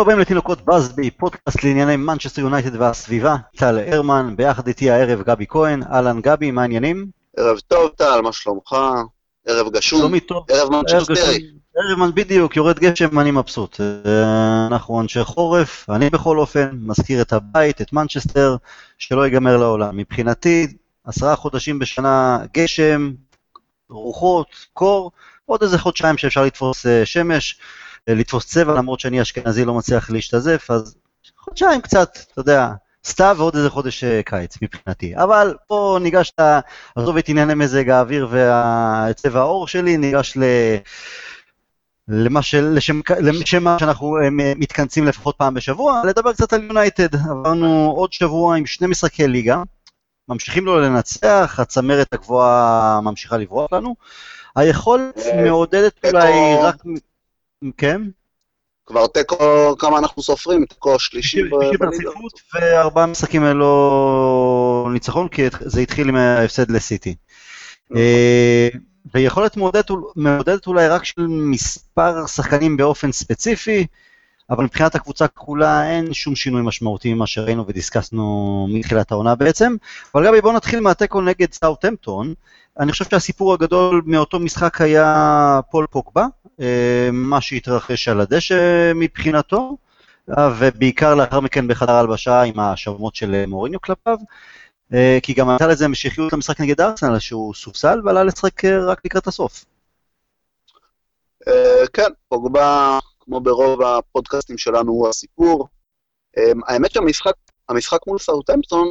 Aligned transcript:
הבאים 0.00 0.18
לתינוקות 0.18 0.64
באזבי, 0.64 1.10
פודקאסט 1.10 1.64
לענייני 1.64 1.96
מנצ'סטר 1.96 2.40
יונייטד 2.40 2.80
והסביבה, 2.80 3.36
טל 3.56 3.78
הרמן, 3.78 4.34
ביחד 4.36 4.68
איתי 4.68 4.90
הערב 4.90 5.22
גבי 5.22 5.46
כהן, 5.48 5.82
אהלן 5.82 6.20
גבי, 6.20 6.50
מה 6.50 6.62
העניינים? 6.62 7.06
ערב 7.36 7.58
טוב 7.58 7.90
טל, 7.96 8.20
מה 8.20 8.32
שלומך? 8.32 8.76
ערב 9.46 9.72
גשום, 9.72 9.98
שלומי 9.98 10.20
טוב, 10.20 10.44
ערב 10.48 10.70
מנצ'סטרי. 10.70 11.46
ערב 11.76 12.10
בדיוק, 12.14 12.56
יורד 12.56 12.78
גשם, 12.78 13.18
אני 13.18 13.30
מבסוט. 13.30 13.80
אה, 13.80 14.66
אנחנו 14.66 15.00
אנשי 15.00 15.24
חורף, 15.24 15.90
אני 15.90 16.10
בכל 16.10 16.38
אופן, 16.38 16.70
מזכיר 16.72 17.22
את 17.22 17.32
הבית, 17.32 17.80
את 17.80 17.92
מנצ'סטר, 17.92 18.56
שלא 18.98 19.24
ייגמר 19.24 19.56
לעולם. 19.56 19.96
מבחינתי, 19.96 20.66
עשרה 21.04 21.36
חודשים 21.36 21.78
בשנה 21.78 22.38
גשם, 22.54 23.10
רוחות, 23.90 24.46
קור, 24.72 25.10
עוד 25.46 25.62
איזה 25.62 25.78
חודשיים 25.78 26.18
שאפשר 26.18 26.44
לתפוס 26.44 26.86
אה, 26.86 27.06
שמש, 27.06 27.58
לתפוס 28.08 28.46
צבע, 28.46 28.74
למרות 28.74 29.00
שאני 29.00 29.22
אשכנזי 29.22 29.64
לא 29.64 29.74
מצליח 29.74 30.10
להשתזף, 30.10 30.70
אז 30.70 30.96
חודשיים 31.38 31.80
קצת, 31.80 32.18
אתה 32.32 32.40
יודע, 32.40 32.68
סתיו 33.04 33.34
ועוד 33.38 33.56
איזה 33.56 33.70
חודש 33.70 34.04
אה, 34.04 34.20
קיץ 34.24 34.56
מבחינתי. 34.62 35.16
אבל 35.16 35.54
פה 35.66 35.98
ניגש, 36.00 36.32
עזוב 36.96 37.16
את 37.16 37.28
ענייני 37.28 37.54
מזג 37.54 37.90
האוויר 37.90 38.28
וצבע 38.30 39.40
העור 39.40 39.68
שלי, 39.68 39.96
ניגש 39.96 40.36
ל... 40.36 40.42
למה 42.08 42.42
ש... 42.42 42.54
לשם... 42.54 43.00
לשם 43.20 43.64
מה 43.64 43.76
שאנחנו 43.78 44.16
מתכנסים 44.56 45.06
לפחות 45.06 45.36
פעם 45.36 45.54
בשבוע, 45.54 46.02
לדבר 46.06 46.32
קצת 46.32 46.52
על 46.52 46.62
יונייטד. 46.62 47.14
עברנו 47.14 47.94
עוד 47.96 48.12
שבוע 48.12 48.56
עם 48.56 48.66
שני 48.66 48.86
משחקי 48.86 49.28
ליגה, 49.28 49.62
ממשיכים 50.28 50.66
לו 50.66 50.80
לנצח, 50.80 51.56
הצמרת 51.58 52.12
הגבוהה 52.12 53.00
ממשיכה 53.02 53.36
לברוח 53.36 53.72
לנו. 53.72 53.94
היכולת 54.56 55.18
אה, 55.18 55.44
מעודדת 55.44 56.04
אולי 56.04 56.32
רק... 56.62 56.76
כן? 57.76 58.02
כבר 58.86 59.06
תיקו, 59.06 59.76
כמה 59.78 59.98
אנחנו 59.98 60.22
סופרים? 60.22 60.64
תיקו 60.64 60.98
שלישי 60.98 61.42
ברציפות, 61.78 62.40
וארבעה 62.54 63.06
משחקים 63.06 63.44
ללא 63.44 64.88
ניצחון, 64.92 65.28
כי 65.28 65.42
זה 65.60 65.80
התחיל 65.80 66.08
עם 66.08 66.16
ההפסד 66.16 66.70
לסיטי. 66.70 67.14
נכון. 67.90 68.02
אה, 68.02 68.68
ויכולת 69.14 69.56
מעודדת 70.16 70.66
אולי 70.66 70.88
רק 70.88 71.04
של 71.04 71.26
מספר 71.26 72.26
שחקנים 72.26 72.76
באופן 72.76 73.12
ספציפי, 73.12 73.86
אבל 74.50 74.64
מבחינת 74.64 74.94
הקבוצה 74.94 75.28
כולה 75.28 75.90
אין 75.90 76.14
שום 76.14 76.36
שינוי 76.36 76.62
משמעותי 76.64 77.14
ממה 77.14 77.26
שראינו 77.26 77.64
ודיסקסנו 77.68 78.66
מתחילת 78.70 79.12
העונה 79.12 79.34
בעצם. 79.34 79.76
אבל 80.14 80.26
גבי, 80.26 80.40
בואו 80.40 80.52
נתחיל 80.52 80.80
מהתיקו 80.80 81.20
נגד 81.20 81.52
סאוטהמפטון. 81.52 82.34
אני 82.80 82.92
חושב 82.92 83.04
שהסיפור 83.04 83.54
הגדול 83.54 84.02
מאותו 84.06 84.40
משחק 84.40 84.80
היה 84.80 85.60
פול 85.70 85.86
פוקבה, 85.90 86.22
אה, 86.22 86.26
מה 87.12 87.40
שהתרחש 87.40 88.08
על 88.08 88.20
הדשא 88.20 88.92
מבחינתו, 88.94 89.76
אה, 90.38 90.50
ובעיקר 90.58 91.14
לאחר 91.14 91.40
מכן 91.40 91.68
בחדר 91.68 91.92
הלבשה 91.92 92.42
עם 92.42 92.60
ההאשמות 92.60 93.14
של 93.14 93.46
מוריניו 93.46 93.80
כלפיו. 93.80 94.18
אה, 94.94 95.18
כי 95.22 95.34
גם 95.34 95.48
הייתה 95.48 95.66
לזה 95.66 95.84
המשכיות 95.84 96.32
למשחק 96.32 96.60
נגד 96.60 96.80
ארסנל 96.80 97.18
שהוא 97.18 97.54
סופסל 97.54 98.00
ועלה 98.04 98.24
לשחק 98.24 98.64
רק 98.64 99.00
לקראת 99.04 99.26
הסוף. 99.26 99.64
כן, 101.92 102.10
פוגבה 102.28 102.98
כמו 103.20 103.40
ברוב 103.40 103.82
הפודקאסטים 103.82 104.58
שלנו, 104.58 104.92
הוא 104.92 105.08
הסיפור. 105.08 105.68
אמ, 106.36 106.60
האמת 106.66 106.90
שהמשחק 106.90 107.32
המשחק 107.68 108.06
מול 108.06 108.18
סאוטהמפטון 108.18 108.86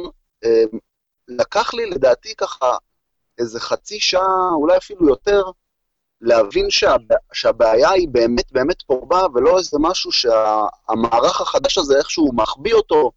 לקח 1.28 1.74
לי 1.74 1.90
לדעתי 1.90 2.34
ככה 2.34 2.66
איזה 3.38 3.60
חצי 3.60 4.00
שעה, 4.00 4.50
אולי 4.52 4.76
אפילו 4.76 5.08
יותר, 5.08 5.42
להבין 6.20 6.70
שהבע... 6.70 7.14
שהבעיה 7.32 7.90
היא 7.90 8.08
באמת 8.08 8.52
באמת 8.52 8.82
פורבה, 8.82 9.26
ולא 9.34 9.58
איזה 9.58 9.76
משהו 9.80 10.12
שהמערך 10.12 11.40
החדש 11.40 11.78
הזה 11.78 11.98
איכשהו 11.98 12.30
מחביא 12.34 12.74
אותו, 12.74 13.10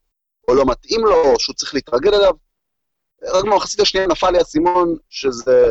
או 0.48 0.54
לא 0.54 0.66
מתאים 0.66 1.06
לו, 1.06 1.16
או 1.16 1.40
שהוא 1.40 1.56
צריך 1.56 1.74
להתרגל 1.74 2.14
אליו. 2.14 2.34
רק 3.24 3.44
במחצית 3.44 3.80
השנייה 3.80 4.08
נפל 4.08 4.32
לי 4.32 4.38
האסימון 4.38 4.96
שזה 5.10 5.68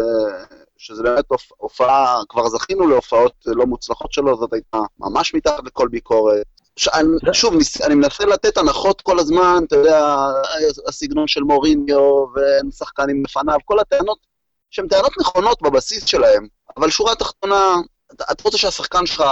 שזה 0.82 1.02
באמת 1.02 1.24
הופעה, 1.56 2.20
כבר 2.28 2.48
זכינו 2.48 2.86
להופעות 2.86 3.32
לא 3.46 3.66
מוצלחות 3.66 4.12
שלו, 4.12 4.36
זאת 4.36 4.52
הייתה 4.52 4.78
ממש 5.00 5.34
מתחת 5.34 5.64
לכל 5.64 5.88
ביקורת. 5.88 6.46
שאני, 6.76 7.32
שוב, 7.32 7.54
אני 7.84 7.94
מנסה 7.94 8.24
לתת 8.24 8.56
הנחות 8.56 9.00
כל 9.00 9.18
הזמן, 9.18 9.62
אתה 9.66 9.76
יודע, 9.76 10.28
הסגנון 10.88 11.28
של 11.28 11.40
מוריניו 11.40 12.26
ושחקנים 12.68 13.24
לפניו, 13.24 13.58
כל 13.64 13.78
הטענות 13.78 14.18
שהן 14.72 14.88
טענות 14.88 15.12
נכונות 15.20 15.62
בבסיס 15.62 16.04
שלהם, 16.04 16.46
אבל 16.76 16.90
שורה 16.90 17.14
תחתונה, 17.14 17.74
אתה 18.14 18.42
רוצה 18.44 18.58
שהשחקן 18.58 19.06
שלך 19.06 19.24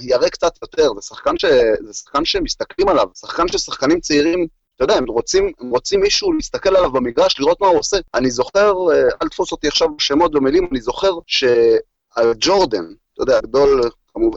יראה 0.00 0.30
קצת 0.30 0.58
יותר, 0.62 0.88
זה 0.94 1.02
שחקן, 1.02 1.38
ש... 1.38 1.44
זה 1.80 1.92
שחקן 1.92 2.24
שמסתכלים 2.24 2.88
עליו, 2.88 3.06
שחקן 3.14 3.48
ששחקנים 3.48 4.00
צעירים 4.00 4.46
אתה 4.76 4.84
יודע, 4.84 4.94
הם 4.94 5.04
רוצים, 5.08 5.52
הם 5.60 5.70
רוצים 5.70 6.00
מישהו 6.00 6.32
להסתכל 6.32 6.76
עליו 6.76 6.92
במגרש, 6.92 7.40
לראות 7.40 7.60
מה 7.60 7.66
הוא 7.66 7.78
עושה. 7.78 7.96
אני 8.14 8.30
זוכר, 8.30 8.74
אה, 8.92 9.08
אל 9.22 9.28
תפוס 9.28 9.52
אותי 9.52 9.68
עכשיו 9.68 9.88
בשמות 9.96 10.34
ומילים, 10.34 10.68
אני 10.72 10.80
זוכר 10.80 11.12
שג'ורדן, 11.26 12.84
אתה 13.14 13.22
יודע, 13.22 13.38
הגדול, 13.38 13.90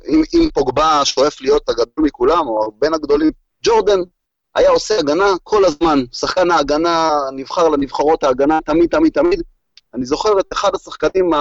אם, 0.09 0.23
אם 0.33 0.49
פוגבה 0.53 1.05
שואף 1.05 1.41
להיות 1.41 1.69
הגדול 1.69 2.05
מכולם, 2.05 2.47
או 2.47 2.71
בין 2.79 2.93
הגדולים, 2.93 3.31
ג'ורדן 3.63 3.99
היה 4.55 4.69
עושה 4.69 4.99
הגנה 4.99 5.25
כל 5.43 5.65
הזמן, 5.65 6.03
שחקן 6.11 6.51
ההגנה 6.51 7.11
נבחר 7.35 7.69
לנבחרות 7.69 8.23
ההגנה 8.23 8.59
תמיד, 8.65 8.89
תמיד, 8.89 9.13
תמיד. 9.13 9.41
אני 9.95 10.05
זוכר 10.05 10.39
את 10.39 10.45
אחד 10.53 10.75
השחקנים 10.75 11.31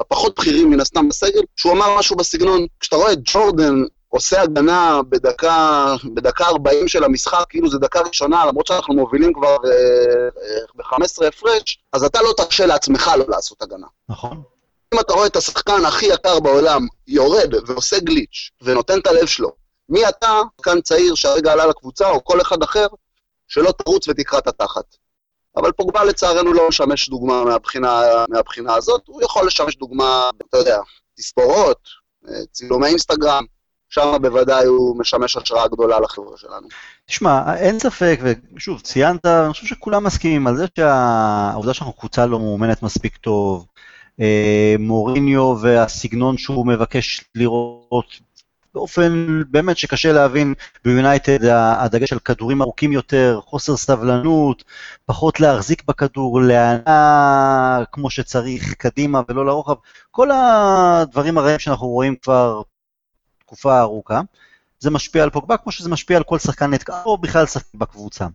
הפחות 0.00 0.38
בכירים 0.38 0.70
מן 0.70 0.80
הסתם 0.80 1.08
בסגל, 1.08 1.40
שהוא 1.56 1.72
אמר 1.72 1.98
משהו 1.98 2.16
בסגנון, 2.16 2.66
כשאתה 2.80 2.96
רואה 2.96 3.12
את 3.12 3.18
ג'ורדן 3.24 3.82
עושה 4.08 4.42
הגנה 4.42 5.00
בדקה, 5.08 5.94
בדקה 6.14 6.44
40 6.44 6.88
של 6.88 7.04
המשחק, 7.04 7.44
כאילו 7.48 7.70
זה 7.70 7.78
דקה 7.78 8.00
ראשונה, 8.00 8.46
למרות 8.46 8.66
שאנחנו 8.66 8.94
מובילים 8.94 9.32
כבר 9.32 9.56
אה, 9.64 9.70
אה, 9.70 10.60
ב-15 10.74 11.26
הפרש, 11.26 11.78
אז 11.92 12.04
אתה 12.04 12.22
לא 12.22 12.32
תרשה 12.36 12.66
לעצמך 12.66 13.10
לא 13.18 13.24
לעשות 13.28 13.62
הגנה. 13.62 13.86
נכון. 14.08 14.42
אם 14.94 15.00
אתה 15.00 15.12
רואה 15.12 15.26
את 15.26 15.36
השחקן 15.36 15.84
הכי 15.84 16.06
יקר 16.06 16.40
בעולם 16.40 16.86
יורד 17.08 17.54
ועושה 17.66 17.98
גליץ' 17.98 18.50
ונותן 18.62 18.98
את 18.98 19.06
הלב 19.06 19.26
שלו, 19.26 19.52
מי 19.88 20.08
אתה, 20.08 20.40
שחקן 20.56 20.80
צעיר 20.80 21.14
שהרגע 21.14 21.52
עלה 21.52 21.66
לקבוצה, 21.66 22.10
או 22.10 22.24
כל 22.24 22.40
אחד 22.40 22.62
אחר, 22.62 22.86
שלא 23.48 23.72
תרוץ 23.72 24.08
ותקרא 24.08 24.38
את 24.38 24.46
התחת. 24.46 24.96
אבל 25.58 25.72
פוגבה 25.72 26.04
לצערנו 26.04 26.52
לא 26.52 26.68
משמש 26.68 27.08
דוגמה 27.08 27.44
מהבחינה, 27.44 28.02
מהבחינה 28.28 28.74
הזאת, 28.74 29.02
הוא 29.06 29.22
יכול 29.22 29.46
לשמש 29.46 29.76
דוגמה, 29.76 30.30
אתה 30.48 30.58
יודע, 30.58 30.78
תספורות, 31.16 31.78
אה, 32.28 32.34
צילומי 32.52 32.86
אינסטגרם, 32.86 33.44
שם 33.88 34.16
בוודאי 34.22 34.66
הוא 34.66 34.98
משמש 34.98 35.36
השראה 35.36 35.68
גדולה 35.68 36.00
לחברה 36.00 36.36
שלנו. 36.36 36.68
תשמע, 37.06 37.56
אין 37.56 37.78
ספק, 37.78 38.20
ושוב, 38.56 38.80
ציינת, 38.80 39.26
אני 39.26 39.52
חושב 39.52 39.66
שכולם 39.66 40.04
מסכימים 40.04 40.46
על 40.46 40.56
זה 40.56 40.66
שהעובדה 40.76 41.74
שאנחנו 41.74 41.92
קבוצה 41.92 42.26
לא 42.26 42.38
מאומנת 42.38 42.82
מספיק 42.82 43.16
טוב, 43.16 43.66
אה, 44.20 44.74
מוריניו 44.78 45.54
והסגנון 45.60 46.38
שהוא 46.38 46.66
מבקש 46.66 47.24
לראות 47.34 48.06
באופן 48.78 49.42
באמת 49.50 49.76
שקשה 49.76 50.12
להבין 50.12 50.54
ביונייטד, 50.84 51.44
הדגש 51.52 52.12
על 52.12 52.18
כדורים 52.18 52.62
ארוכים 52.62 52.92
יותר, 52.92 53.40
חוסר 53.44 53.76
סבלנות, 53.76 54.64
פחות 55.06 55.40
להחזיק 55.40 55.82
בכדור, 55.88 56.40
להנאה 56.42 57.84
כמו 57.92 58.10
שצריך 58.10 58.74
קדימה 58.74 59.20
ולא 59.28 59.46
לרוחב, 59.46 59.74
כל 60.10 60.28
הדברים 60.30 61.38
הרעים 61.38 61.58
שאנחנו 61.58 61.86
רואים 61.86 62.16
כבר 62.16 62.62
תקופה 63.38 63.80
ארוכה, 63.80 64.20
זה 64.80 64.90
משפיע 64.90 65.22
על 65.22 65.30
פוגבה 65.30 65.56
כמו 65.56 65.72
שזה 65.72 65.90
משפיע 65.90 66.16
על 66.16 66.22
כל 66.22 66.38
שחקן 66.38 66.70
נתקע, 66.70 67.02
או 67.04 67.18
בכלל 67.18 67.46
שחקן 67.46 67.78
בקבוצה. 67.78 68.26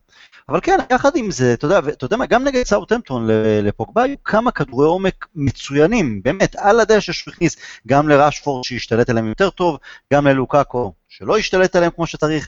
אבל 0.50 0.60
כן, 0.64 0.78
יחד 0.92 1.16
עם 1.16 1.32
זה, 1.32 1.54
אתה 1.54 1.66
יודע, 1.66 1.80
אתה 1.80 2.06
יודע 2.06 2.18
מה, 2.18 2.26
גם 2.26 2.44
נגד 2.44 2.64
סאוטהמפטון 2.64 3.28
לפוגבה 3.64 4.04
היו 4.04 4.16
כמה 4.24 4.52
כדורי 4.52 4.88
עומק 4.88 5.28
מצוינים, 5.36 6.24
באמת, 6.24 6.56
על 6.56 6.80
הדשא 6.80 7.12
שהוא 7.12 7.34
הכניס 7.34 7.56
גם 7.88 8.10
לראשפורד 8.10 8.64
שהשתלט 8.64 9.10
עליהם 9.10 9.28
יותר 9.28 9.50
טוב, 9.50 9.78
גם 10.14 10.28
ללוקאקו 10.28 10.94
שלא 11.10 11.38
השתלט 11.38 11.76
עליהם 11.76 11.92
כמו 11.96 12.08
שצריך. 12.08 12.48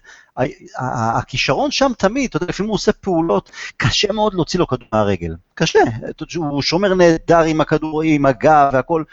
הכישרון 1.15 1.71
שם 1.71 1.91
תמיד, 1.97 2.29
אתה 2.29 2.37
יודע, 2.37 2.45
לפעמים 2.49 2.69
הוא 2.69 2.75
עושה 2.75 2.91
פעולות, 2.93 3.51
קשה 3.77 4.11
מאוד 4.11 4.33
להוציא 4.33 4.59
לו 4.59 4.67
כדור 4.67 4.87
מהרגל. 4.93 5.35
קשה, 5.53 5.79
הוא 6.35 6.61
שומר 6.61 6.93
נהדר 6.93 7.39
עם 7.39 7.61
הכדור, 7.61 8.01
עם 8.01 8.25
הגב 8.25 8.69
והכל, 8.73 9.03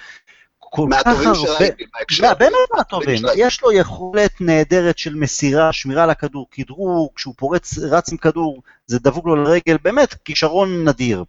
כל 0.75 0.89
כך 1.05 1.07
הרבה, 1.07 2.35
באמת 2.35 2.53
מהטובים, 2.77 3.23
יש 3.37 3.63
לו 3.63 3.73
יכולת 3.73 4.41
נהדרת 4.41 4.99
של 4.99 5.15
מסירה, 5.15 5.73
שמירה 5.73 6.03
על 6.03 6.11
הכדור, 6.11 6.47
כדרור, 6.51 7.13
כשהוא 7.15 7.35
פורץ, 7.37 7.79
רץ 7.79 8.13
עם 8.13 8.17
כדור, 8.17 8.63
זה 8.87 8.99
דבוק 8.99 9.27
לו 9.27 9.37
לרגל, 9.37 9.77
באמת 9.83 10.15
כישרון 10.25 10.89
נדיר. 10.89 11.25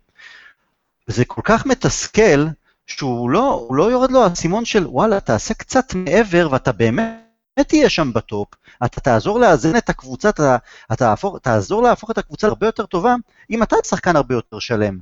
זה 1.07 1.25
כל 1.25 1.42
כך 1.44 1.66
מתסכל, 1.66 2.45
שהוא 2.88 3.30
לא, 3.30 3.68
לא 3.72 3.92
יורד 3.92 4.12
לו 4.12 4.24
האסימון 4.24 4.66
של 4.66 4.88
וואלה, 4.88 5.19
תעשה 5.19 5.54
קצת 5.54 5.94
מעבר 5.95 6.48
ואתה 6.51 6.72
באמת 6.72 7.68
תהיה 7.68 7.90
שם 7.90 8.13
בטופ, 8.13 8.48
אתה 8.86 9.01
תעזור 9.01 9.40
לאזן 9.40 9.78
את 9.78 9.90
הקבוצה, 9.90 10.30
אתה, 10.30 10.57
אתה 10.86 10.95
תהפוך, 10.95 11.38
תעזור 11.42 11.84
להפוך 11.84 12.12
את 12.12 12.18
הקבוצה 12.18 12.48
הרבה 12.48 12.68
יותר 12.68 12.86
טובה, 12.86 13.16
אם 13.50 13.63
אתה 13.63 13.75
שחקן 13.84 14.16
הרבה 14.16 14.36
יותר 14.36 14.60
שלם. 14.60 15.00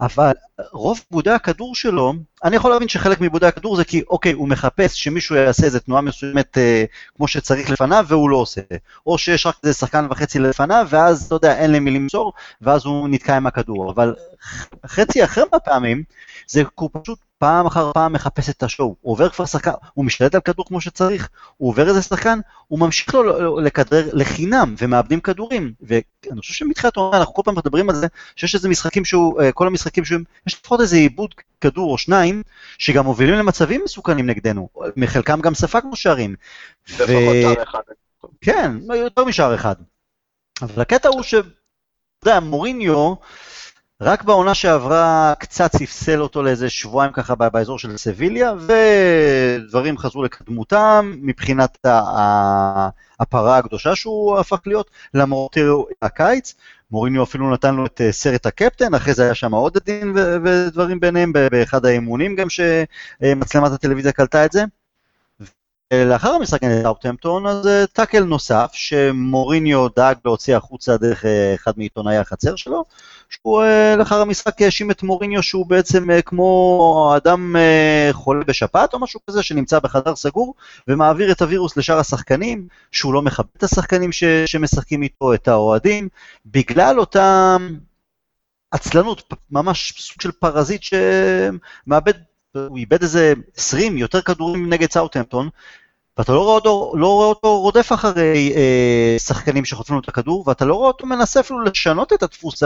אבל 0.00 0.32
רוב 0.72 1.00
עיבודי 1.10 1.30
הכדור 1.30 1.74
שלו 1.74 2.12
אני 2.46 2.56
יכול 2.56 2.70
להבין 2.70 2.88
שחלק 2.88 3.20
מעיבודי 3.20 3.46
הכדור 3.46 3.76
זה 3.76 3.84
כי, 3.84 4.02
אוקיי, 4.10 4.32
הוא 4.32 4.48
מחפש 4.48 5.04
שמישהו 5.04 5.36
יעשה 5.36 5.66
איזה 5.66 5.80
תנועה 5.80 6.02
מסוימת 6.02 6.58
אה, 6.58 6.84
כמו 7.16 7.28
שצריך 7.28 7.70
לפניו, 7.70 8.04
והוא 8.08 8.30
לא 8.30 8.36
עושה. 8.36 8.60
או 9.06 9.18
שיש 9.18 9.46
רק 9.46 9.56
איזה 9.62 9.74
שחקן 9.74 10.06
וחצי 10.10 10.38
לפניו, 10.38 10.86
ואז, 10.90 11.26
אתה 11.26 11.34
יודע, 11.34 11.58
אין 11.58 11.72
למי 11.72 11.90
למסור, 11.90 12.32
ואז 12.62 12.86
הוא 12.86 13.08
נתקע 13.08 13.36
עם 13.36 13.46
הכדור. 13.46 13.90
אבל 13.90 14.14
חצי 14.86 15.24
אחר 15.24 15.44
מהפעמים, 15.52 16.02
זה 16.46 16.62
הוא 16.74 16.90
פשוט 16.92 17.18
פעם 17.38 17.66
אחר 17.66 17.92
פעם 17.92 18.12
מחפש 18.12 18.48
את 18.48 18.62
השואו. 18.62 18.94
הוא 19.00 19.12
עובר 19.12 19.28
כבר 19.28 19.46
שחקן, 19.46 19.70
הוא 19.94 20.04
משתלט 20.04 20.34
על 20.34 20.40
כדור 20.40 20.64
כמו 20.66 20.80
שצריך, 20.80 21.28
הוא 21.56 21.68
עובר 21.68 21.88
איזה 21.88 22.02
שחקן, 22.02 22.38
הוא 22.68 22.78
ממשיך 22.78 23.14
לו 23.14 23.60
לכדרר 23.60 24.08
לחינם, 24.12 24.74
ומאבדים 24.78 25.20
כדורים. 25.20 25.72
ואני 25.80 26.40
חושב 26.40 26.54
שמתחילת 26.54 26.96
העונה 26.96 27.18
אנחנו 27.18 27.34
כל 27.34 27.42
פעם 27.44 27.54
מדברים 27.54 27.90
על 27.90 27.96
זה, 27.96 28.06
שיש 28.36 28.54
איזה 28.54 28.68
משחקים 28.68 29.04
שהוא, 29.04 29.42
אה, 29.42 29.52
כל 29.52 29.66
המשחקים 29.66 30.04
שהוא, 30.04 30.20
יש 30.46 30.54
לפחות 30.54 30.80
איזה 30.80 30.96
עיבוד 30.96 31.34
כדור 31.60 31.92
או 31.92 31.98
שניים, 31.98 32.42
שגם 32.78 33.04
מובילים 33.04 33.34
למצבים 33.34 33.80
מסוכנים 33.84 34.26
נגדנו. 34.26 34.68
מחלקם 34.96 35.40
גם 35.40 35.54
ספגנו 35.54 35.96
שערים. 35.96 36.34
לפחות 36.88 37.08
שער 37.42 37.62
אחד. 37.62 37.80
כן, 38.40 38.72
יותר 38.94 39.24
משער 39.24 39.54
אחד. 39.54 39.74
אבל 40.62 40.82
הקטע 40.82 41.08
הוא 41.08 41.22
ש... 41.22 41.34
אתה 41.34 42.30
יודע, 42.30 42.40
מוריניו, 42.40 43.14
רק 44.00 44.22
בעונה 44.22 44.54
שעברה 44.54 45.34
קצת 45.38 45.76
ספסל 45.76 46.20
אותו 46.20 46.42
לאיזה 46.42 46.70
שבועיים 46.70 47.12
ככה 47.12 47.34
באזור 47.34 47.78
של 47.78 47.96
סביליה, 47.96 48.52
ודברים 48.58 49.98
חזרו 49.98 50.22
לקדמותם 50.22 51.12
מבחינת 51.22 51.78
הפרה 53.20 53.58
הקדושה 53.58 53.96
שהוא 53.96 54.38
הפך 54.38 54.60
להיות, 54.66 54.90
למרות 55.14 55.56
הקיץ. 56.02 56.54
מוריניו 56.90 57.22
אפילו 57.22 57.50
נתן 57.50 57.74
לו 57.74 57.86
את 57.86 58.00
סרט 58.10 58.46
הקפטן, 58.46 58.94
אחרי 58.94 59.14
זה 59.14 59.22
היה 59.22 59.34
שם 59.34 59.54
עוד 59.54 59.76
עדין 59.76 60.14
ודברים 60.44 61.00
ביניהם, 61.00 61.32
באחד 61.32 61.86
האימונים 61.86 62.36
גם 62.36 62.46
שמצלמת 62.50 63.72
הטלוויזיה 63.72 64.12
קלטה 64.12 64.44
את 64.44 64.52
זה. 64.52 64.64
לאחר 65.94 66.28
המשחק 66.28 66.62
נגד 66.62 66.82
סאוטהמפטון, 66.82 67.46
אז 67.46 67.68
טאקל 67.92 68.24
נוסף, 68.24 68.70
שמוריניו 68.72 69.88
דאג 69.96 70.16
להוציא 70.24 70.56
החוצה 70.56 70.96
דרך 70.96 71.24
אחד 71.54 71.72
מעיתונאי 71.76 72.16
החצר 72.16 72.56
שלו, 72.56 72.84
שהוא 73.30 73.62
לאחר 73.98 74.20
המשחק 74.20 74.62
האשים 74.62 74.90
את 74.90 75.02
מוריניו 75.02 75.42
שהוא 75.42 75.66
בעצם 75.66 76.08
כמו 76.24 77.12
אדם 77.16 77.56
חולה 78.12 78.44
בשפעת 78.44 78.94
או 78.94 78.98
משהו 78.98 79.20
כזה, 79.30 79.42
שנמצא 79.42 79.78
בחדר 79.78 80.16
סגור, 80.16 80.54
ומעביר 80.88 81.32
את 81.32 81.42
הווירוס 81.42 81.76
לשאר 81.76 81.98
השחקנים, 81.98 82.68
שהוא 82.92 83.14
לא 83.14 83.22
מכבד 83.22 83.48
את 83.56 83.62
השחקנים 83.62 84.12
ש- 84.12 84.24
שמשחקים 84.46 85.02
איתו, 85.02 85.34
את 85.34 85.48
האוהדים, 85.48 86.08
בגלל 86.46 87.00
אותה 87.00 87.56
עצלנות, 88.70 89.34
ממש 89.50 89.94
סוג 89.98 90.20
של 90.20 90.32
פרזיט 90.32 90.82
שמאבד 90.82 92.14
הוא 92.68 92.78
איבד 92.78 93.02
איזה 93.02 93.32
20 93.56 93.96
יותר 93.96 94.22
כדורים 94.22 94.72
נגד 94.72 94.90
סאוטהמפטון, 94.90 95.48
ואתה 96.18 96.32
לא 96.32 96.40
רואה 96.40 96.54
אותו, 96.54 96.92
לא 96.96 97.06
רואה 97.06 97.26
אותו 97.26 97.60
רודף 97.60 97.92
אחרי 97.92 98.52
אה, 98.56 99.18
שחקנים 99.18 99.64
שחוטפים 99.64 99.94
לו 99.94 100.00
את 100.00 100.08
הכדור, 100.08 100.44
ואתה 100.46 100.64
לא 100.64 100.74
רואה 100.74 100.88
אותו 100.88 101.06
מנסה 101.06 101.40
אפילו 101.40 101.60
לשנות 101.60 102.12
את 102.12 102.22
הדפוס 102.22 102.62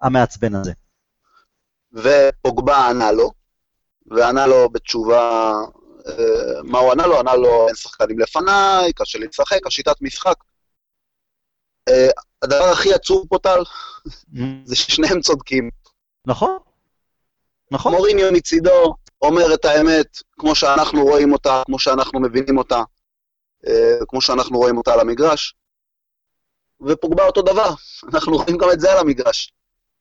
המעצבן 0.00 0.54
הזה. 0.54 0.72
ופוגבה 1.92 2.88
ענה 2.88 3.12
לו, 3.12 3.30
וענה 4.06 4.46
לו 4.46 4.68
בתשובה, 4.68 5.52
אה, 6.08 6.62
מה 6.62 6.78
הוא 6.78 6.92
ענה 6.92 7.06
לו? 7.06 7.18
ענה 7.18 7.34
לו, 7.36 7.66
אין 7.66 7.74
שחקנים 7.74 8.18
לפניי, 8.18 8.92
קשה 8.92 9.18
לי 9.18 9.26
לשחק, 9.26 9.66
השיטת 9.66 10.02
משחק. 10.02 10.36
אה, 11.88 12.08
הדבר 12.42 12.64
הכי 12.64 12.94
עצוב 12.94 13.26
פה, 13.28 13.38
טל, 13.38 13.62
זה 14.64 14.76
ששניהם 14.76 15.20
צודקים. 15.20 15.70
נכון. 16.26 16.58
נכון. 17.70 17.92
מוריניו 17.92 18.32
מצידו 18.32 18.94
אומר 19.22 19.54
את 19.54 19.64
האמת 19.64 20.06
כמו 20.38 20.54
שאנחנו 20.54 21.04
רואים 21.04 21.32
אותה, 21.32 21.62
כמו 21.66 21.78
שאנחנו 21.78 22.20
מבינים 22.20 22.58
אותה, 22.58 22.82
כמו 24.08 24.20
שאנחנו 24.20 24.58
רואים 24.58 24.76
אותה 24.76 24.92
על 24.94 25.00
המגרש, 25.00 25.54
ופוגבה 26.86 27.26
אותו 27.26 27.42
דבר, 27.42 27.70
אנחנו 28.12 28.36
רואים 28.36 28.56
גם 28.58 28.70
את 28.72 28.80
זה 28.80 28.92
על 28.92 28.98
המגרש. 28.98 29.52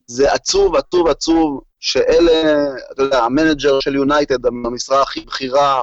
זה 0.08 0.34
עצוב, 0.34 0.76
עצוב, 0.76 1.08
עצוב, 1.08 1.62
שאלה, 1.80 2.66
אתה 2.92 3.04
יודע, 3.04 3.24
המנג'ר 3.24 3.80
של 3.80 3.96
יונייטד, 3.96 4.46
המשרה 4.46 5.02
הכי 5.02 5.22
בכירה 5.22 5.82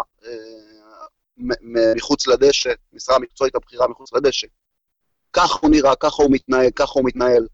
מחוץ 1.97 2.27
לדשא, 2.27 2.73
משרה 2.93 3.17
המקצועית 3.17 3.55
הבכירה 3.55 3.89
מחוץ 3.89 4.13
לדשא. 4.13 4.47
ככה 5.33 5.59
הוא 5.63 5.71
נראה, 5.71 5.97
ככה 5.97 6.23
הוא 6.23 6.33
מתנהג, 6.33 6.73
ככה 6.77 6.93
הוא 6.95 7.05
מתנהל. 7.05 7.47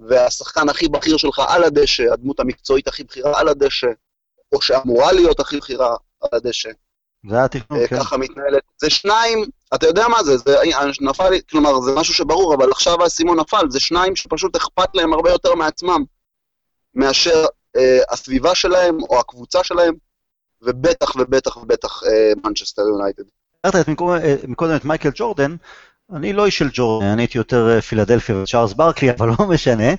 והשחקן 0.00 0.68
הכי 0.68 0.88
בכיר 0.88 1.16
שלך 1.16 1.42
על 1.48 1.64
הדשא, 1.64 2.12
הדמות 2.12 2.40
המקצועית 2.40 2.88
הכי 2.88 3.04
בכירה 3.04 3.40
על 3.40 3.48
הדשא, 3.48 3.86
או 4.52 4.62
שאמורה 4.62 5.12
להיות 5.12 5.40
הכי 5.40 5.56
בכירה 5.56 5.96
על 6.20 6.28
הדשא. 6.32 6.70
זה 7.30 7.36
היה 7.36 7.48
תכנון, 7.48 7.86
כן. 7.86 7.98
ככה 7.98 8.16
מתנהלת. 8.16 8.62
זה 8.80 8.90
שניים, 8.90 9.44
אתה 9.74 9.86
יודע 9.86 10.08
מה 10.08 10.22
זה, 10.22 10.36
זה 10.36 10.56
נפל 11.00 11.30
לי, 11.30 11.40
כלומר, 11.50 11.80
זה 11.80 11.92
משהו 11.94 12.14
שברור, 12.14 12.54
אבל 12.54 12.70
עכשיו 12.70 13.02
האסימון 13.02 13.40
נפל, 13.40 13.70
זה 13.70 13.80
שניים 13.80 14.16
שפשוט 14.16 14.56
אכפת 14.56 14.88
להם 14.94 15.12
הרבה 15.12 15.30
יותר 15.30 15.54
מעצמם, 15.54 16.04
מאשר 16.94 17.44
אה, 17.76 17.98
הסביבה 18.10 18.54
שלהם 18.54 18.98
או 19.02 19.20
הקבוצה 19.20 19.64
שלהם, 19.64 19.94
ובטח 20.62 21.16
ובטח 21.16 21.56
ובטח 21.56 22.02
מנצ'סטר 22.44 22.82
יונייטד. 22.82 23.22
הזכרת 23.64 23.88
מקודם 24.48 24.76
את 24.76 24.84
מייקל 24.84 25.10
ג'ורדן, 25.14 25.56
אני 26.14 26.32
לא 26.32 26.46
איש 26.46 26.58
של 26.58 26.68
ג'ורדן, 26.72 27.06
אני 27.06 27.22
הייתי 27.22 27.38
יותר 27.38 27.80
פילדלפיה 27.80 28.36
וצ'ארלס 28.36 28.72
ברקלי, 28.72 29.10
אבל 29.10 29.28
לא 29.28 29.46
משנה. 29.48 29.94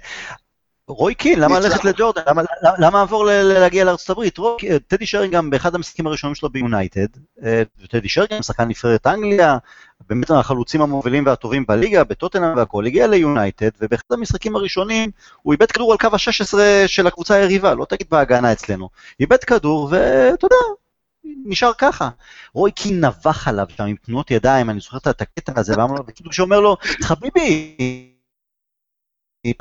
רוי 0.87 1.15
קין, 1.15 1.39
למה 1.39 1.59
ללכת 1.59 1.85
לג'ורדן? 1.85 2.21
למה, 2.27 2.41
למה 2.77 2.99
לעבור 2.99 3.25
להגיע 3.25 3.83
לארצות 3.83 4.09
הברית? 4.09 4.37
רוי, 4.37 4.57
טדי 4.87 5.05
שרינגהם 5.05 5.49
באחד 5.49 5.75
המשחקים 5.75 6.07
הראשונים 6.07 6.35
שלו 6.35 6.49
ביונייטד, 6.49 7.07
טדי 7.89 8.09
שרינגהם, 8.09 8.41
שחקן 8.41 8.67
נבחרת 8.67 9.07
אנגליה, 9.07 9.57
באמת 10.09 10.31
החלוצים 10.31 10.81
המובילים 10.81 11.25
והטובים 11.25 11.65
בליגה, 11.67 12.03
בטוטנאם 12.03 12.57
והכל, 12.57 12.85
הגיע 12.85 13.07
ליונייטד, 13.07 13.69
ובאחד 13.81 14.03
המשחקים 14.11 14.55
הראשונים 14.55 15.11
הוא 15.41 15.53
איבד 15.53 15.71
כדור 15.71 15.91
על 15.91 15.97
קו 15.97 16.07
ה-16 16.13 16.57
של 16.87 17.07
הקבוצה 17.07 17.35
היריבה, 17.35 17.73
לא 17.73 17.85
תגיד 17.89 18.07
בהגנה 18.11 18.51
אצלנו. 18.51 18.89
איבד 19.19 19.43
כדור, 19.43 19.87
ואתה 19.91 20.45
יודע, 20.45 20.55
נשאר 21.45 21.71
ככה. 21.77 22.09
רוי 22.53 22.71
קין 22.71 23.05
נבח 23.05 23.47
עליו 23.47 23.65
שם 23.77 23.83
עם 23.83 23.95
תנועות 23.95 24.31
ידיים, 24.31 24.69
אני 24.69 24.79
זוכר 24.79 24.97
את 24.97 25.21
הקטע 25.21 25.53
הזה, 25.55 25.73
וכאילו 26.07 26.33
שאומר 26.33 26.59
לו, 26.59 26.77
חביבי, 27.01 27.75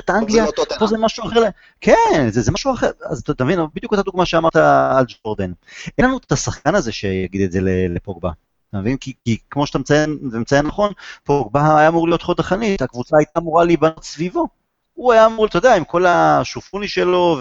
באנגליה, 0.07 0.45
פה 0.79 0.87
זה 0.87 0.97
משהו 0.97 1.27
אחר, 1.27 1.43
כן, 1.81 2.29
זה, 2.29 2.41
זה 2.41 2.51
משהו 2.51 2.73
אחר, 2.73 2.89
אז 3.05 3.19
אתה 3.19 3.43
מבין, 3.43 3.59
בדיוק 3.75 3.91
אותה 3.91 4.03
דוגמה 4.03 4.25
שאמרת 4.25 4.55
על 4.55 5.05
ג'ורדן. 5.07 5.51
אין 5.97 6.05
לנו 6.05 6.17
את 6.17 6.31
השחקן 6.31 6.75
הזה 6.75 6.91
שיגיד 6.91 7.41
את 7.41 7.51
זה 7.51 7.59
לפוגבה, 7.89 8.31
אתה 8.69 8.77
מבין? 8.77 8.97
כי, 8.97 9.13
כי 9.25 9.37
כמו 9.49 9.67
שאתה 9.67 9.79
מציין, 9.79 10.19
ומציין 10.31 10.65
נכון, 10.65 10.91
פוגבה 11.23 11.79
היה 11.79 11.87
אמור 11.87 12.07
להיות 12.07 12.21
חוד 12.21 12.39
החנית, 12.39 12.81
הקבוצה 12.81 13.17
הייתה 13.17 13.39
אמורה 13.39 13.63
להיבנות 13.63 14.03
סביבו. 14.03 14.47
הוא 14.95 15.13
היה 15.13 15.25
אמור, 15.25 15.45
אתה 15.45 15.57
יודע, 15.57 15.75
עם 15.75 15.83
כל 15.83 16.05
השופוני 16.05 16.87
שלו, 16.87 17.39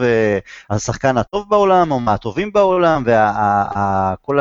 והשחקן 0.71 1.17
הטוב 1.17 1.51
בעולם, 1.51 1.91
או 1.91 2.01
מהטובים 2.01 2.53
בעולם, 2.53 3.05
וכל 3.07 4.39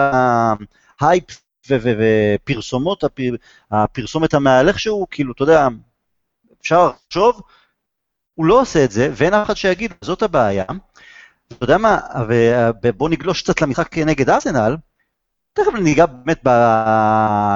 ההייפ 1.02 1.24
ופרסומות, 1.70 3.04
הפרסומת 3.72 4.34
המהלך 4.34 4.80
שהוא, 4.80 5.08
כאילו, 5.12 5.34
אתה 5.34 5.44
יודע, 5.44 5.68
אפשר 6.62 6.92
לחשוב, 7.08 7.42
הוא 8.36 8.46
לא 8.46 8.62
עושה 8.62 8.84
את 8.84 8.92
זה, 8.92 9.10
ואין 9.16 9.34
אף 9.34 9.46
אחד 9.46 9.58
שיגיד, 9.58 9.94
זאת 10.02 10.24
הבעיה. 10.24 10.66
אתה 11.48 11.64
יודע 11.64 11.78
מה, 11.78 11.98
ובוא 12.84 13.10
נגלוש 13.10 13.42
קצת 13.42 13.62
למשחק 13.62 13.98
נגד 13.98 14.30
ארסנל, 14.30 14.76
תכף 15.54 15.74
ניגע 15.84 16.06
באמת, 16.06 16.40
ב... 16.46 16.50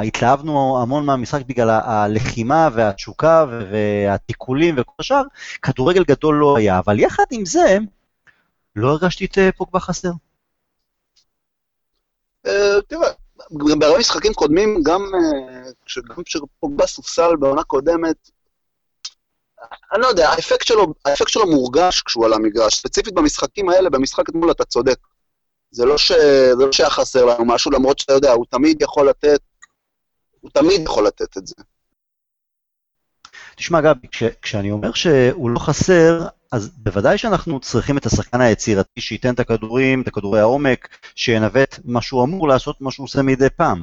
התלהבנו 0.08 0.82
המון 0.82 1.06
מהמשחק 1.06 1.42
בגלל 1.48 1.70
הלחימה 1.70 2.70
והתשוקה 2.74 3.46
והתיקולים 3.72 4.76
וכל 4.78 4.94
השאר, 5.00 5.24
כדורגל 5.62 6.04
גדול 6.04 6.36
לא 6.36 6.58
היה, 6.58 6.80
אבל 6.80 7.00
יחד 7.00 7.24
עם 7.32 7.46
זה, 7.46 7.78
לא 8.76 8.90
הרגשתי 8.90 9.26
את 9.26 9.38
פוגבה 9.58 9.80
חסר. 9.80 10.12
תראה, 12.88 13.10
בהרבה 13.52 14.00
משחקים 14.00 14.34
קודמים, 14.34 14.84
גם 14.84 15.06
כשפוגבה 16.26 16.88
סופסל 16.88 17.36
בעונה 17.36 17.64
קודמת, 17.64 18.30
אני 19.94 20.02
לא 20.02 20.08
יודע, 20.08 20.30
האפקט 20.30 20.68
שלו, 20.68 20.94
האפקט 21.06 21.30
שלו 21.30 21.52
מורגש 21.52 22.02
כשהוא 22.02 22.26
על 22.26 22.34
המגרש, 22.34 22.76
ספציפית 22.76 23.14
במשחקים 23.14 23.70
האלה, 23.70 23.90
במשחק 23.90 24.30
אתמול 24.30 24.52
אתה 24.52 24.66
צודק. 24.66 24.98
זה 25.72 25.86
לא, 25.86 25.98
ש... 25.98 26.12
לא 26.58 26.72
שהיה 26.72 26.90
חסר 26.90 27.26
לנו 27.26 27.46
משהו, 27.46 27.72
למרות 27.72 28.00
שאתה 28.00 28.14
יודע, 28.14 28.32
הוא 28.32 28.46
תמיד 28.50 28.82
יכול 28.82 29.10
לתת, 29.10 29.40
הוא 30.42 30.52
תמיד 30.54 30.82
יכול 30.82 31.08
לתת 31.08 31.38
את 31.38 31.48
זה. 31.48 31.56
תשמע, 33.56 33.82
גבי, 33.82 34.08
כש... 34.12 34.24
כשאני 34.42 34.72
אומר 34.72 34.94
שהוא 34.94 35.50
לא 35.50 35.60
חסר, 35.60 36.28
אז 36.52 36.70
בוודאי 36.78 37.18
שאנחנו 37.18 37.60
צריכים 37.60 37.98
את 37.98 38.06
השחקן 38.06 38.42
היצירתי 38.42 39.02
שייתן 39.02 39.34
את 39.34 39.40
הכדורים, 39.40 40.02
את 40.02 40.08
הכדורי 40.08 40.40
העומק, 40.40 40.88
שינווט 41.16 41.80
מה 41.86 42.02
שהוא 42.02 42.24
אמור 42.24 42.48
לעשות, 42.48 42.82
מה 42.82 42.92
שהוא 42.92 43.04
עושה 43.04 43.22
מדי 43.22 43.50
פעם. 43.50 43.82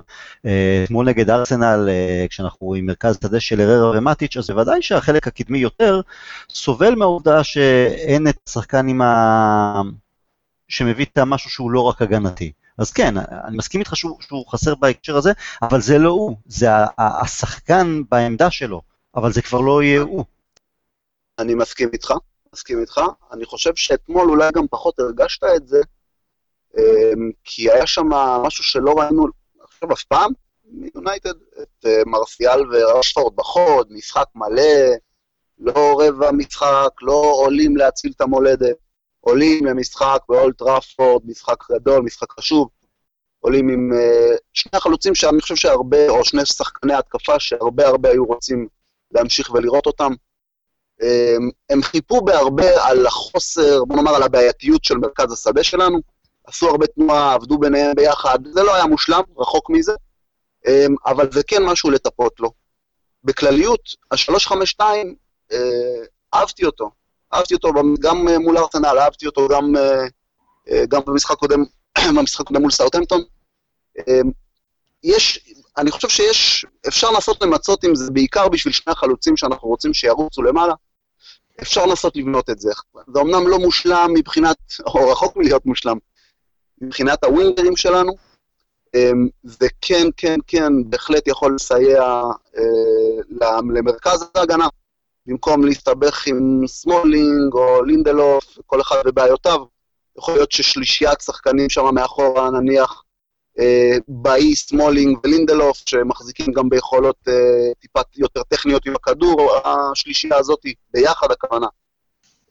אתמול 0.85 1.07
נגד 1.07 1.31
ארסנל, 1.31 1.89
כשאנחנו 2.31 2.75
עם 2.75 2.87
מרכז 2.87 3.19
שדה 3.23 3.41
של 3.41 3.61
אררה 3.61 3.99
ומטיץ', 3.99 4.37
אז 4.37 4.47
בוודאי 4.47 4.83
שהחלק 4.83 5.27
הקדמי 5.27 5.59
יותר 5.59 6.01
סובל 6.51 6.95
מהעובדה 6.95 7.45
שאין 7.45 8.29
את 8.29 8.37
השחקן 8.49 8.89
עם 8.89 9.03
ה... 9.03 9.83
שמביא 10.69 11.05
את 11.13 11.19
המשהו 11.19 11.51
שהוא 11.51 11.71
לא 11.71 11.81
רק 11.81 12.03
הגנתי. 12.03 12.53
אז 12.79 12.93
כן, 12.93 13.15
אני 13.19 13.57
מסכים 13.57 13.81
איתך 13.81 13.97
שהוא, 13.97 14.19
שהוא 14.21 14.47
חסר 14.47 14.75
בהקשר 14.75 15.17
הזה, 15.17 15.33
אבל 15.63 15.81
זה 15.81 15.99
לא 15.99 16.11
הוא, 16.11 16.37
זה 16.47 16.67
השחקן 16.99 18.03
בעמדה 18.11 18.51
שלו, 18.51 18.83
אבל 19.17 19.33
זה 19.33 19.43
כבר 19.43 19.61
לא 19.61 19.83
יהיה 19.83 20.01
הוא. 20.01 20.25
אני 21.39 21.55
מסכים 21.55 21.89
איתך, 21.93 22.15
מסכים 22.55 22.81
איתך. 22.81 23.01
אני 23.33 23.45
חושב 23.45 23.75
שאתמול 23.75 24.31
אולי 24.31 24.51
גם 24.55 24.67
פחות 24.71 24.99
הרגשת 24.99 25.45
את 25.57 25.69
זה, 25.69 25.81
אמ, 26.79 27.31
כי 27.45 27.71
היה 27.71 27.87
שם 27.87 28.07
משהו 28.47 28.65
שלא 28.65 28.95
ראינו, 28.99 29.27
חושב 29.63 29.93
אף 29.93 30.05
פעם, 30.05 30.33
מיונייטד, 30.65 31.35
את 31.63 31.87
אה, 31.87 32.03
מרסיאל 32.07 32.61
ורשפורד 32.73 33.37
בחוד, 33.37 33.93
משחק 33.93 34.27
מלא, 34.35 34.95
לא 35.59 36.01
רבע 36.01 36.33
משחק, 36.33 36.91
לא 37.03 37.33
עולים 37.37 37.77
להציל 37.77 38.13
את 38.17 38.21
המולדת, 38.21 38.77
עולים 39.25 39.67
למשחק 39.67 40.19
באולט 40.29 40.59
טראפורד, 40.59 41.23
משחק 41.25 41.71
גדול, 41.73 42.03
משחק 42.03 42.33
חשוב, 42.33 42.69
עולים 43.41 43.69
עם 43.69 43.91
uh, 43.93 44.37
שני 44.53 44.71
החלוצים 44.75 45.15
שאני 45.15 45.41
חושב 45.41 45.57
שהרבה, 45.57 46.09
או 46.09 46.25
שני 46.25 46.47
שחקני 46.47 46.95
התקפה 46.95 47.41
שהרבה 47.41 47.87
הרבה 47.87 48.09
היו 48.09 48.25
רוצים 48.25 48.69
להמשיך 49.11 49.51
ולראות 49.51 49.87
אותם. 49.87 50.13
Um, 51.03 51.51
הם 51.71 51.83
חיפו 51.83 52.21
בהרבה 52.21 52.89
על 52.89 53.07
החוסר, 53.07 53.85
בוא 53.85 53.97
נאמר 53.97 54.15
על 54.15 54.23
הבעייתיות 54.23 54.85
של 54.85 54.97
מרכז 54.99 55.33
השדה 55.33 55.65
שלנו, 55.65 55.99
עשו 56.47 56.69
הרבה 56.69 56.87
תנועה, 56.87 57.35
עבדו 57.35 57.59
ביניהם 57.59 57.95
ביחד, 57.97 58.39
זה 58.53 58.63
לא 58.63 58.75
היה 58.75 58.87
מושלם, 58.87 59.23
רחוק 59.39 59.71
מזה, 59.71 59.93
um, 60.67 60.93
אבל 61.07 61.33
זה 61.33 61.43
כן 61.43 61.65
משהו 61.65 61.91
לטפות 61.91 62.41
לו. 62.41 62.51
בכלליות, 63.25 63.81
ה-352, 64.11 64.81
uh, 65.53 65.57
אהבתי 66.35 66.65
אותו, 66.65 66.91
אהבתי 67.35 67.55
אותו 67.55 67.69
גם 68.01 68.29
אה, 68.29 68.39
מול 68.39 68.59
ארסנל, 68.59 68.99
אהבתי 68.99 69.27
אותו 69.27 69.49
גם, 69.49 69.77
אה, 69.77 70.07
אה, 70.71 70.87
גם 70.89 71.01
במשחק 71.07 71.37
קודם, 71.37 71.65
במשחק 72.17 72.47
קודם 72.47 72.61
מול 72.61 72.71
סאוטהמפטון. 72.71 73.23
יש, 75.03 75.55
אני 75.79 75.91
חושב 75.91 76.09
שיש, 76.09 76.67
אפשר 76.89 77.11
לנסות 77.11 77.43
למצות 77.43 77.85
עם 77.85 77.95
זה, 77.95 78.11
בעיקר 78.11 78.49
בשביל 78.49 78.73
שני 78.73 78.93
החלוצים 78.93 79.37
שאנחנו 79.37 79.69
רוצים 79.69 79.95
שירוצו 79.95 80.43
למעלה. 80.43 80.75
אפשר 81.63 81.87
לנסות 81.87 82.17
לבנות 82.17 82.51
את 82.51 82.61
זה. 82.61 82.73
זה 83.15 83.21
אמנם 83.21 83.49
לא 83.49 83.59
מושלם 83.59 84.11
מבחינת, 84.15 84.57
או 84.95 85.11
רחוק 85.11 85.37
מלהיות 85.37 85.67
מושלם, 85.67 85.97
מבחינת 86.81 87.25
הווינגרים 87.25 87.77
שלנו. 87.77 88.13
זה 89.43 89.69
כן, 89.81 90.07
כן, 90.17 90.39
כן, 90.47 90.73
בהחלט 90.87 91.29
יכול 91.29 91.55
לסייע 91.55 92.23
למרכז 93.75 94.25
ההגנה. 94.35 94.69
במקום 95.27 95.65
להסתבך 95.65 96.27
עם 96.27 96.63
סמולינג 96.67 97.55
או 97.55 97.83
לינדלוף, 97.83 98.59
כל 98.67 98.81
אחד 98.81 98.97
ובעיותיו, 99.07 99.61
יכול 100.19 100.35
להיות 100.35 100.53
ששלישיית 100.53 101.21
שחקנים 101.21 101.71
שם 101.71 101.95
מאחורה, 101.95 102.51
נניח 102.51 103.03
אה, 103.59 103.97
ביי, 104.09 104.55
סמולינג 104.57 105.19
ולינדלוף, 105.25 105.83
שמחזיקים 105.87 106.53
גם 106.53 106.69
ביכולות 106.69 107.17
אה, 107.29 107.73
טיפה 107.81 108.01
יותר 108.17 108.43
טכניות 108.43 108.87
עם 108.87 108.95
הכדור, 108.95 109.51
השלישייה 109.65 110.37
הזאת, 110.37 110.61
ביחד 110.93 111.31
הכוונה, 111.31 111.67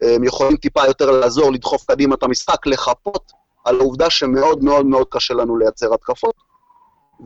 אה, 0.04 0.16
הם 0.16 0.24
יכולים 0.24 0.58
טיפה 0.58 0.86
יותר 0.86 1.12
לעזור, 1.12 1.52
לדחוף 1.52 1.86
קדימה 1.86 2.16
את 2.16 2.24
המשחק, 2.24 2.68
לחפות 2.68 3.32
על 3.66 3.80
העובדה 3.80 4.10
שמאוד 4.10 4.64
מאוד 4.64 4.86
מאוד 4.86 5.08
קשה 5.10 5.34
לנו 5.34 5.58
לייצר 5.58 5.94
התקפות. 5.94 6.36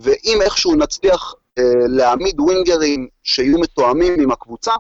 ואם 0.02 0.40
איכשהו 0.42 0.76
נצליח 0.76 1.34
אה, 1.58 1.64
להעמיד 1.88 2.40
ווינגרים 2.40 3.08
שיהיו 3.24 3.60
מתואמים 3.60 4.14
עם 4.20 4.32
הקבוצה, 4.32 4.72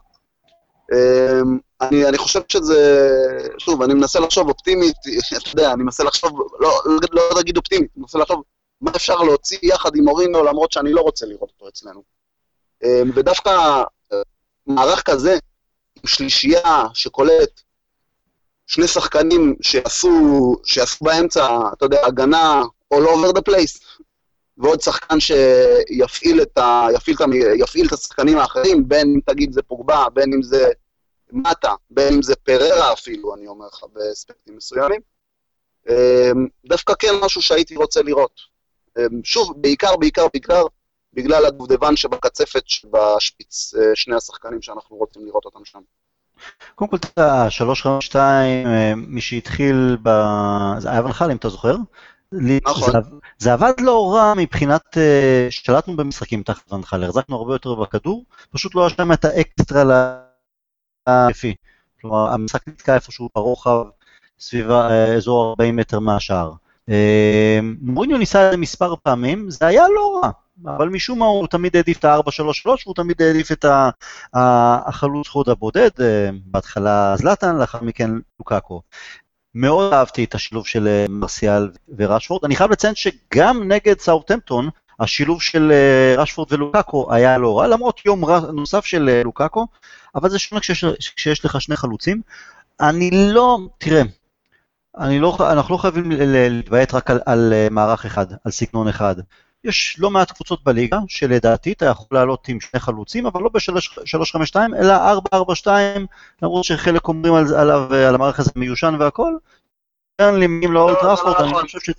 אני, 1.81 2.07
אני 2.07 2.17
חושב 2.17 2.41
שזה, 2.47 2.79
שוב, 3.57 3.81
אני 3.81 3.93
מנסה 3.93 4.19
לחשוב 4.19 4.49
אופטימית, 4.49 4.95
אתה 5.37 5.49
יודע, 5.49 5.73
אני 5.73 5.83
מנסה 5.83 6.03
לחשוב, 6.03 6.39
לא, 6.59 6.81
לא, 6.85 6.99
לא 7.11 7.29
להגיד 7.35 7.57
אופטימית, 7.57 7.89
אני 7.95 8.01
מנסה 8.01 8.19
לחשוב 8.19 8.43
מה 8.81 8.91
אפשר 8.95 9.15
להוציא 9.15 9.57
יחד 9.61 9.95
עם 9.95 10.03
מורינו, 10.03 10.43
למרות 10.43 10.71
שאני 10.71 10.93
לא 10.93 11.01
רוצה 11.01 11.25
לראות 11.25 11.49
אותו 11.49 11.69
אצלנו. 11.69 12.03
אמ, 12.83 13.11
ודווקא 13.15 13.49
אה, 14.13 14.21
מערך 14.67 15.01
כזה, 15.01 15.33
עם 15.95 16.07
שלישייה 16.07 16.83
שכוללת 16.93 17.61
שני 18.67 18.87
שחקנים 18.87 19.55
שעשו, 19.61 20.55
שעשו 20.63 21.05
באמצע, 21.05 21.59
אתה 21.73 21.85
יודע, 21.85 22.05
הגנה 22.05 22.63
all 22.93 22.97
over 22.97 23.37
the 23.37 23.41
place, 23.49 24.01
ועוד 24.57 24.81
שחקן 24.81 25.19
שיפעיל 25.19 26.41
את, 26.41 26.57
ה, 26.57 26.87
יפעיל 26.93 27.17
יפעיל 27.59 27.87
את 27.87 27.93
השחקנים 27.93 28.37
האחרים, 28.37 28.87
בין 28.87 29.07
אם 29.15 29.19
תגיד 29.25 29.53
זה 29.53 29.61
פוגבה, 29.61 30.05
בין 30.13 30.33
אם 30.33 30.43
זה 30.43 30.71
מטה, 31.31 31.73
בין 31.89 32.13
אם 32.13 32.21
זה 32.21 32.35
פררה 32.35 32.93
אפילו, 32.93 33.35
אני 33.35 33.47
אומר 33.47 33.67
לך, 33.67 33.83
באספקטים 33.93 34.57
מסוימים. 34.57 35.01
אמ, 35.89 36.47
דווקא 36.65 36.93
כן 36.99 37.13
משהו 37.23 37.41
שהייתי 37.41 37.75
רוצה 37.75 38.01
לראות. 38.01 38.39
אמ, 38.97 39.23
שוב, 39.23 39.61
בעיקר, 39.61 39.97
בעיקר, 39.97 40.27
בעיקר, 40.33 40.63
בגלל 41.13 41.45
הדובדבן 41.45 41.95
שבקצפת 41.95 42.63
בשפיץ, 42.91 43.73
אה, 43.75 43.91
שני 43.95 44.15
השחקנים 44.15 44.61
שאנחנו 44.61 44.97
רוצים 44.97 45.25
לראות 45.25 45.45
אותם 45.45 45.65
שם. 45.65 45.79
קודם 46.75 46.91
כל, 46.91 46.97
את 46.97 47.17
ה-352, 47.17 48.15
אה, 48.15 48.95
מי 48.95 49.21
שהתחיל, 49.21 49.97
ב... 50.03 50.09
זה 50.77 50.91
היה 50.91 51.05
ונחל, 51.05 51.31
אם 51.31 51.37
אתה 51.37 51.49
זוכר? 51.49 51.75
נכון. 52.31 52.91
זה, 52.91 52.99
זה 53.37 53.53
עבד 53.53 53.73
לא 53.79 54.13
רע 54.13 54.33
מבחינת, 54.37 54.81
uh, 54.93 54.97
שלטנו 55.49 55.95
במשחקים 55.95 56.43
תחת 56.43 56.73
ונחל, 56.73 57.03
החזקנו 57.03 57.35
הרבה 57.35 57.53
יותר 57.53 57.75
בכדור, 57.75 58.25
פשוט 58.51 58.75
לא 58.75 58.81
היה 58.81 58.89
שם 58.89 59.11
את 59.11 59.25
האקסטרה 59.25 60.17
לפי. 61.29 61.55
כלומר, 62.01 62.33
המשחק 62.33 62.67
נתקע 62.67 62.95
איפשהו 62.95 63.29
ברוחב, 63.35 63.83
סביב 64.39 64.69
uh, 64.69 64.73
אזור 65.17 65.49
40 65.49 65.75
מטר 65.75 65.99
מהשאר. 65.99 66.51
Uh, 66.89 66.93
מוריניו 67.81 68.17
ניסה 68.17 68.47
את 68.47 68.51
זה 68.51 68.57
מספר 68.57 68.95
פעמים, 68.95 69.49
זה 69.49 69.67
היה 69.67 69.83
לא 69.95 70.21
רע, 70.23 70.31
אבל 70.65 70.89
משום 70.89 71.19
מה 71.19 71.25
הוא 71.25 71.47
תמיד 71.47 71.75
העדיף 71.75 71.99
את 71.99 72.05
ה-4-3-3, 72.05 72.19
והוא 72.65 72.95
תמיד 72.95 73.21
העדיף 73.21 73.51
את 73.51 73.65
החלוץ 74.33 75.27
חוד 75.27 75.49
הבודד, 75.49 75.89
בהתחלה 76.45 77.15
זלאטן, 77.17 77.55
לאחר 77.55 77.83
מכן 77.83 78.11
לוקאקו. 78.39 78.81
מאוד 79.57 79.93
אהבתי 79.93 80.23
את 80.23 80.35
השילוב 80.35 80.67
של 80.67 80.87
אה, 80.87 81.05
מרסיאל 81.09 81.71
ורשפורד. 81.97 82.45
אני 82.45 82.55
חייב 82.55 82.71
לציין 82.71 82.93
שגם 82.95 83.71
נגד 83.71 83.99
סאוטהמפטון, 83.99 84.69
השילוב 84.99 85.41
של 85.41 85.71
אה, 85.71 86.21
רשפורד 86.21 86.53
ולוקאקו 86.53 87.13
היה 87.13 87.37
לא 87.37 87.59
רע, 87.59 87.67
למרות 87.67 88.05
יום 88.05 88.23
נוסף 88.53 88.85
של 88.85 89.09
אה, 89.09 89.23
לוקאקו, 89.23 89.67
אבל 90.15 90.29
זה 90.29 90.39
שונה 90.39 90.61
כשיש, 90.61 90.85
כשיש 91.15 91.45
לך 91.45 91.61
שני 91.61 91.75
חלוצים. 91.75 92.21
אני 92.79 93.11
לא, 93.13 93.57
תראה, 93.77 94.01
אני 94.97 95.19
לא, 95.19 95.37
אנחנו 95.39 95.73
לא 95.75 95.81
חייבים 95.81 96.11
להתביית 96.11 96.93
רק 96.93 97.11
על, 97.11 97.19
על 97.25 97.53
מערך 97.71 98.05
אחד, 98.05 98.25
על 98.45 98.51
סגנון 98.51 98.87
אחד. 98.87 99.15
יש 99.63 99.99
לא 99.99 100.09
מעט 100.09 100.31
קבוצות 100.31 100.63
בליגה, 100.63 100.99
שלדעתי 101.07 101.71
אתה 101.71 101.85
יכול 101.85 102.07
לעלות 102.11 102.47
עם 102.47 102.59
שני 102.61 102.79
חלוצים, 102.79 103.25
אבל 103.25 103.41
לא 103.41 103.49
ב-352, 103.49 104.55
אלא 104.79 104.93
442, 104.93 106.05
למרות 106.41 106.63
שחלק 106.63 107.07
אומרים 107.07 107.33
על, 107.33 107.55
עליו, 107.55 107.93
על 107.93 108.15
המערך 108.15 108.39
הזה 108.39 108.51
מיושן 108.55 108.95
והכל. 108.99 109.33
ברנלי 110.19 110.47
מגיעים 110.47 110.73
לאולד 110.73 110.97
טראפורד, 111.01 111.35
אני 111.39 111.49
נכון. 111.51 111.61
חושב 111.63 111.79
ש... 111.79 111.89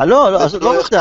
אה, 0.00 0.04
לא, 0.04 0.32
לא, 0.32 0.38
לא 0.60 0.80
רק 0.80 0.90
זה, 0.90 1.00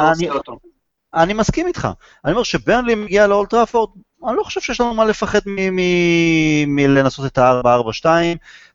אני 1.13 1.33
מסכים 1.33 1.67
איתך. 1.67 1.87
אני 2.25 2.31
אומר 2.33 2.43
שברנלי 2.43 2.95
מגיע 2.95 3.27
לאולד 3.27 3.49
טראפורד, 3.49 3.89
אני 4.27 4.35
לא 4.35 4.43
חושב 4.43 4.61
שיש 4.61 4.81
לנו 4.81 4.93
מה 4.93 5.05
לפחד 5.05 5.39
מלנסות 6.67 7.25
את 7.25 7.37
ה-442 7.37 8.05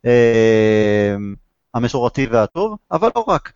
אה, 0.06 1.16
המסורתי 1.74 2.26
והטוב, 2.26 2.76
אבל 2.92 3.10
לא 3.16 3.24
רק. 3.28 3.52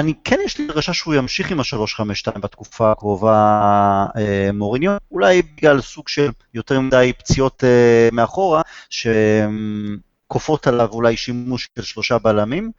אה, 0.00 0.04
אני 0.04 0.14
כן 0.24 0.38
יש 0.44 0.58
לי 0.58 0.66
הרגשה 0.68 0.92
שהוא 0.92 1.14
ימשיך 1.14 1.50
עם 1.50 1.60
ה-352 1.60 2.38
בתקופה 2.38 2.92
הקרובה 2.92 4.06
אה, 4.16 4.52
מוריניו, 4.52 4.96
אולי 5.10 5.42
בגלל 5.42 5.80
סוג 5.80 6.08
של 6.08 6.30
יותר 6.54 6.80
מדי 6.80 7.12
פציעות 7.18 7.64
אה, 7.64 8.08
מאחורה, 8.12 8.62
שכופות 8.90 10.66
עליו 10.66 10.88
אולי 10.92 11.16
שימוש 11.16 11.68
של 11.76 11.82
שלושה 11.82 12.18
בלמים. 12.18 12.70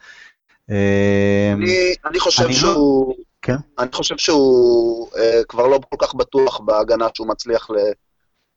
אה, 0.72 1.51
אני, 1.54 1.94
אני 2.06 2.20
חושב 2.20 2.44
אני 2.44 2.54
לא- 2.54 2.60
שהוא... 2.60 3.16
לא... 3.18 3.24
כן? 3.42 3.56
אני 3.80 3.92
חושב 3.92 4.18
שהוא 4.18 5.10
אה, 5.18 5.44
כבר 5.48 5.68
לא 5.68 5.80
כל 5.90 5.98
כך 6.00 6.16
בטוח 6.16 6.60
בהגנה 6.60 7.08
שהוא 7.13 7.28
מצליח 7.28 7.70
ל, 7.70 7.75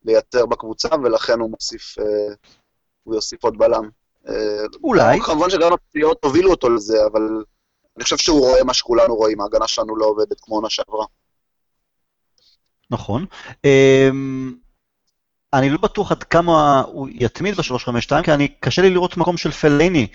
לייצר 0.04 0.46
בקבוצה, 0.46 0.88
ולכן 1.04 1.40
הוא 1.40 1.50
מוסיף, 1.50 1.98
אה, 1.98 2.34
הוא 3.02 3.14
יוסיף 3.14 3.44
עוד 3.44 3.58
בלם. 3.58 3.88
אה, 4.28 4.64
אולי. 4.84 5.20
כמובן 5.20 5.50
שגם 5.50 5.72
הפציעות 5.72 6.24
הובילו 6.24 6.50
אותו 6.50 6.70
לזה, 6.70 7.06
אבל... 7.12 7.22
אני 7.96 8.04
חושב 8.04 8.16
שהוא 8.16 8.40
רואה 8.40 8.64
מה 8.64 8.74
שכולנו 8.74 9.14
רואים, 9.14 9.40
ההגנה 9.40 9.68
שלנו 9.68 9.96
לא 9.96 10.06
עובדת 10.06 10.40
כמו 10.40 10.54
עונה 10.54 10.70
שעברה. 10.70 11.06
נכון. 12.90 13.26
אמ, 13.64 14.54
אני 15.52 15.70
לא 15.70 15.78
בטוח 15.78 16.12
עד 16.12 16.22
כמה 16.22 16.82
הוא 16.86 17.08
יתמיד 17.12 17.54
ב-352, 17.54 18.22
כי 18.22 18.32
אני, 18.32 18.48
קשה 18.60 18.82
לי 18.82 18.90
לראות 18.90 19.16
מקום 19.16 19.36
של 19.36 19.50
פלייני. 19.50 20.06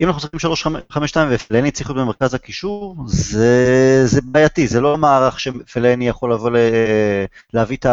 אם 0.00 0.06
אנחנו 0.06 0.16
משחקים 0.16 0.40
352 0.40 1.28
ופלייני 1.30 1.70
צריך 1.70 1.90
להיות 1.90 2.02
במרכז 2.02 2.34
הקישור, 2.34 2.96
זה, 3.06 4.02
זה 4.06 4.20
בעייתי, 4.24 4.66
זה 4.68 4.80
לא 4.80 4.98
מערך 4.98 5.40
שפלייני 5.40 6.08
יכול 6.08 6.32
לבוא 6.32 6.50
ל, 6.50 6.56
להביא 7.52 7.76
את 7.76 7.86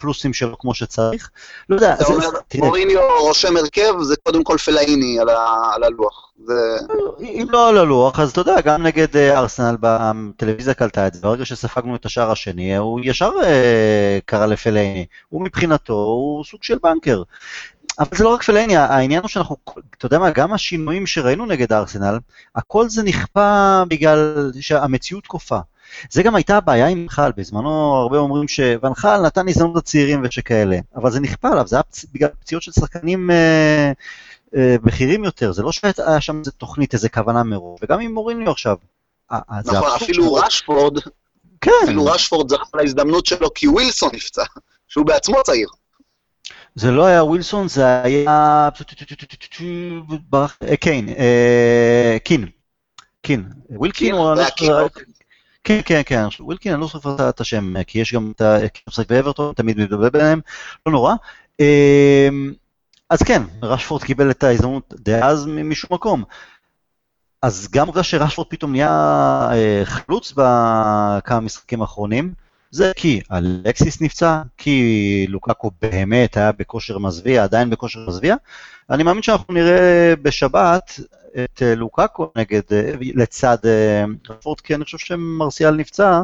הפלוסים 0.00 0.32
שלו 0.32 0.58
כמו 0.58 0.74
שצריך. 0.74 1.30
לא 1.68 1.74
יודע, 1.74 1.96
זה, 1.98 2.04
אומר, 2.04 2.28
מוריניו 2.54 3.00
רושם 3.20 3.56
הרכב, 3.56 3.92
זה 4.00 4.14
קודם 4.22 4.44
כל 4.44 4.56
פלאיני 4.58 5.20
על 5.20 5.28
ה- 5.28 5.70
על 5.74 5.84
הלוח. 5.84 6.30
זה... 6.44 6.76
אם 7.20 7.46
לא 7.50 7.68
על 7.68 7.78
הלוח, 7.78 8.20
אז 8.20 8.30
אתה 8.30 8.40
יודע, 8.40 8.60
גם 8.60 8.82
נגד 8.82 9.16
אה, 9.16 9.38
ארסנל 9.38 9.76
בטלוויזיה 9.80 10.74
קלטה 10.74 11.06
את 11.06 11.14
זה, 11.14 11.20
ברגע 11.20 11.44
שספגנו 11.44 11.96
את 11.96 12.06
השער 12.06 12.30
השני, 12.30 12.76
הוא 12.76 13.00
ישר 13.04 13.30
אה, 13.44 14.18
קרא 14.24 14.46
לפלייני, 14.46 15.06
הוא 15.28 15.42
מבחינתו, 15.44 15.92
הוא 15.94 16.44
סוג 16.44 16.62
של 16.62 16.78
בנקר. 16.82 17.22
אבל 18.00 18.16
זה 18.16 18.24
לא 18.24 18.28
רק 18.28 18.42
פלייני, 18.42 18.76
העניין 18.76 19.22
הוא 19.22 19.28
שאנחנו, 19.28 19.56
אתה 19.98 20.06
יודע 20.06 20.18
מה, 20.18 20.30
גם 20.30 20.52
השינויים 20.52 21.06
שראינו 21.06 21.46
נגד 21.46 21.72
ארסנל, 21.72 22.18
הכל 22.54 22.88
זה 22.88 23.02
נכפה 23.02 23.82
בגלל 23.88 24.52
שהמציאות 24.60 25.26
כופה. 25.26 25.58
זה 26.10 26.22
גם 26.22 26.34
הייתה 26.34 26.56
הבעיה 26.56 26.86
עם 26.86 27.02
ונחל, 27.02 27.32
בזמנו 27.36 27.94
הרבה 27.94 28.18
אומרים 28.18 28.48
שונחל 28.48 29.20
נתן 29.20 29.48
הזדמנות 29.48 29.76
לצעירים 29.76 30.20
ושכאלה, 30.24 30.78
אבל 30.96 31.10
זה 31.10 31.20
נכפה 31.20 31.48
עליו, 31.48 31.66
זה 31.66 31.76
היה 31.76 31.82
בגלל 32.14 32.28
פציעות 32.40 32.62
של 32.62 32.72
שחקנים 32.72 33.30
אה, 33.30 33.92
אה, 34.56 34.76
בכירים 34.82 35.24
יותר, 35.24 35.52
זה 35.52 35.62
לא 35.62 35.72
שהיה 35.72 36.20
שם 36.20 36.38
איזה 36.38 36.50
תוכנית, 36.50 36.94
איזה 36.94 37.08
כוונה 37.08 37.42
מראש, 37.42 37.78
וגם 37.82 38.00
עם 38.00 38.14
מוריניו 38.14 38.52
עכשיו. 38.52 38.76
נכון, 39.64 39.90
אפילו 39.96 40.34
רשפורד, 40.34 40.98
כן, 41.60 41.70
אפילו 41.84 42.04
רשפורד 42.04 42.48
זכה 42.48 42.64
להזדמנות 42.74 43.26
שלו 43.26 43.54
כי 43.54 43.68
ווילסון 43.68 44.10
נפצע, 44.12 44.44
שהוא 44.88 45.06
בעצמו 45.06 45.36
צעיר. 45.44 45.68
זה 46.74 46.90
לא 46.90 47.06
היה 47.06 47.24
ווילסון, 47.24 47.68
זה 47.68 48.02
היה... 48.02 48.68
אה, 50.62 50.76
קיין, 50.76 51.08
אה, 51.08 52.16
קין. 52.24 52.46
קין. 53.22 53.44
וויל 53.70 53.95
קין 53.95 54.14
אני 54.14 54.22
היה 54.24 54.34
לא 54.34 54.82
אוקיי. 54.82 55.04
כן, 55.64 55.80
כן, 55.84 56.02
כן, 56.06 56.24
וויל 56.40 56.56
קין, 56.56 56.72
אני 56.72 56.80
לא 56.80 56.86
זוכר 56.86 57.28
את 57.28 57.40
השם, 57.40 57.82
כי 57.82 57.98
יש 57.98 58.14
גם 58.14 58.32
את 58.36 58.40
ה... 58.40 58.58
כי 58.74 58.82
הוא 58.86 58.92
משחק 58.92 59.08
באוורטון, 59.08 59.54
תמיד 59.54 59.78
מתבלבל 59.78 60.10
ביניהם, 60.10 60.40
לא 60.86 60.92
נורא. 60.92 61.14
אמ, 61.60 62.52
אז 63.10 63.22
כן, 63.22 63.42
רשפורד 63.62 64.02
קיבל 64.02 64.30
את 64.30 64.42
ההזדמנות 64.42 64.94
דאז 64.96 65.46
משום 65.46 65.90
מקום. 65.92 66.24
אז 67.42 67.68
גם 67.72 67.84
העובדה 67.84 68.02
שרשפורד 68.02 68.48
פתאום 68.50 68.72
נהיה 68.72 68.90
אה, 69.52 69.82
חלוץ 69.84 70.32
בכמה 70.32 71.40
משחקים 71.40 71.82
האחרונים, 71.82 72.34
זה 72.70 72.92
כי 72.96 73.20
אלקסיס 73.32 74.00
נפצע, 74.00 74.42
כי 74.56 75.26
לוקאקו 75.28 75.70
באמת 75.82 76.36
היה 76.36 76.52
בכושר 76.52 76.98
מזוויע, 76.98 77.44
עדיין 77.44 77.70
בכושר 77.70 78.00
מזוויע. 78.08 78.36
אני 78.90 79.02
מאמין 79.02 79.22
שאנחנו 79.22 79.54
נראה 79.54 80.14
בשבת 80.22 81.00
את 81.44 81.62
אה, 81.62 81.74
לוקאקו 81.74 82.32
נגד, 82.36 82.60
אה, 82.72 82.92
לצד 83.00 83.56
אה, 83.64 84.04
רשפורד, 84.30 84.60
כי 84.60 84.74
אני 84.74 84.84
חושב 84.84 84.98
שמרסיאל 84.98 85.74
נפצע, 85.74 86.22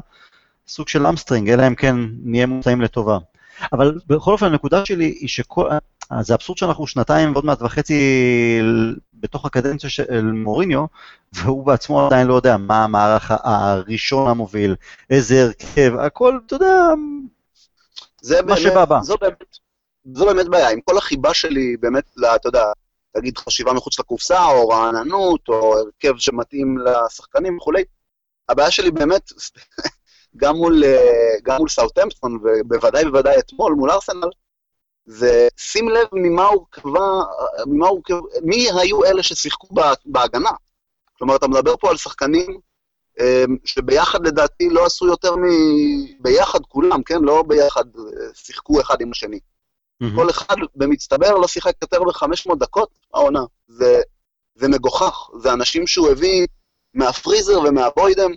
סוג 0.68 0.88
של 0.88 1.06
hamstring, 1.06 1.50
אלא 1.50 1.66
אם 1.66 1.74
כן 1.74 1.96
נהיה 2.22 2.46
מופתעים 2.46 2.80
לטובה. 2.80 3.18
אבל 3.72 3.98
בכל 4.06 4.32
אופן, 4.32 4.46
הנקודה 4.46 4.86
שלי 4.86 5.14
היא 5.20 5.28
שכל... 5.28 5.68
זה 6.20 6.34
אבסורד 6.34 6.58
שאנחנו 6.58 6.86
שנתיים 6.86 7.32
ועוד 7.32 7.44
מעט 7.44 7.62
וחצי 7.62 7.94
בתוך 9.20 9.44
הקדנציה 9.44 9.90
של 9.90 10.22
מוריניו, 10.22 10.84
והוא 11.32 11.66
בעצמו 11.66 12.06
עדיין 12.06 12.26
לא 12.26 12.34
יודע 12.34 12.56
מה 12.56 12.84
המערך 12.84 13.30
הראשון 13.30 14.30
המוביל, 14.30 14.74
איזה 15.10 15.42
הרכב, 15.44 15.92
הכל, 15.98 16.38
אתה 16.46 16.54
יודע, 16.54 16.74
זה 18.20 18.42
מה 18.42 18.56
שבא 18.56 18.84
בא. 18.84 19.00
זו 19.02 19.16
באמת, 19.20 19.56
זו 20.14 20.26
באמת 20.26 20.48
בעיה, 20.48 20.70
עם 20.70 20.80
כל 20.80 20.98
החיבה 20.98 21.34
שלי 21.34 21.76
באמת, 21.76 22.04
ל- 22.16 22.24
אתה 22.24 22.48
יודע, 22.48 22.64
תגיד 23.16 23.38
חשיבה 23.38 23.72
מחוץ 23.72 23.98
לקופסה, 23.98 24.44
או 24.44 24.68
רעננות, 24.68 25.48
או 25.48 25.78
הרכב 25.78 26.18
שמתאים 26.18 26.78
לשחקנים 26.78 27.56
וכולי, 27.56 27.84
הבעיה 28.48 28.70
שלי 28.70 28.90
באמת, 28.90 29.32
גם 30.40 30.56
מול, 30.56 30.84
אה, 30.84 31.34
גם 31.42 31.56
מול 31.58 31.68
סאוטהמפטון, 31.68 32.38
ובוודאי 32.42 33.04
בוודאי 33.04 33.38
אתמול 33.38 33.74
מול 33.74 33.90
ארסנל, 33.90 34.28
זה 35.06 35.48
שים 35.56 35.88
לב 35.88 36.06
ממה 36.12 36.46
הורכבה, 36.46 37.08
ממה 37.66 37.86
הורכב, 37.88 38.14
מי 38.42 38.68
היו 38.80 39.04
אלה 39.04 39.22
ששיחקו 39.22 39.66
בה- 39.74 39.92
בהגנה. 40.06 40.50
כלומר, 41.18 41.36
אתה 41.36 41.48
מדבר 41.48 41.76
פה 41.76 41.90
על 41.90 41.96
שחקנים 41.96 42.58
אה, 43.20 43.44
שביחד 43.64 44.26
לדעתי 44.26 44.68
לא 44.70 44.86
עשו 44.86 45.06
יותר 45.06 45.36
מ... 45.36 45.42
ביחד 46.20 46.60
כולם, 46.68 47.02
כן? 47.02 47.22
לא 47.22 47.42
ביחד 47.42 47.84
אה, 47.96 48.02
שיחקו 48.34 48.80
אחד 48.80 49.00
עם 49.00 49.10
השני. 49.10 49.38
כל 50.14 50.30
אחד 50.30 50.56
במצטבר 50.74 51.34
לא 51.34 51.46
שיחק 51.48 51.72
יותר 51.82 52.02
מ-500 52.02 52.54
דקות 52.58 52.88
העונה. 53.14 53.40
זה, 53.68 54.00
זה 54.54 54.68
מגוחך, 54.68 55.30
זה 55.38 55.52
אנשים 55.52 55.86
שהוא 55.86 56.08
הביא 56.08 56.46
מהפריזר 56.94 57.60
ומהבוידם, 57.60 58.30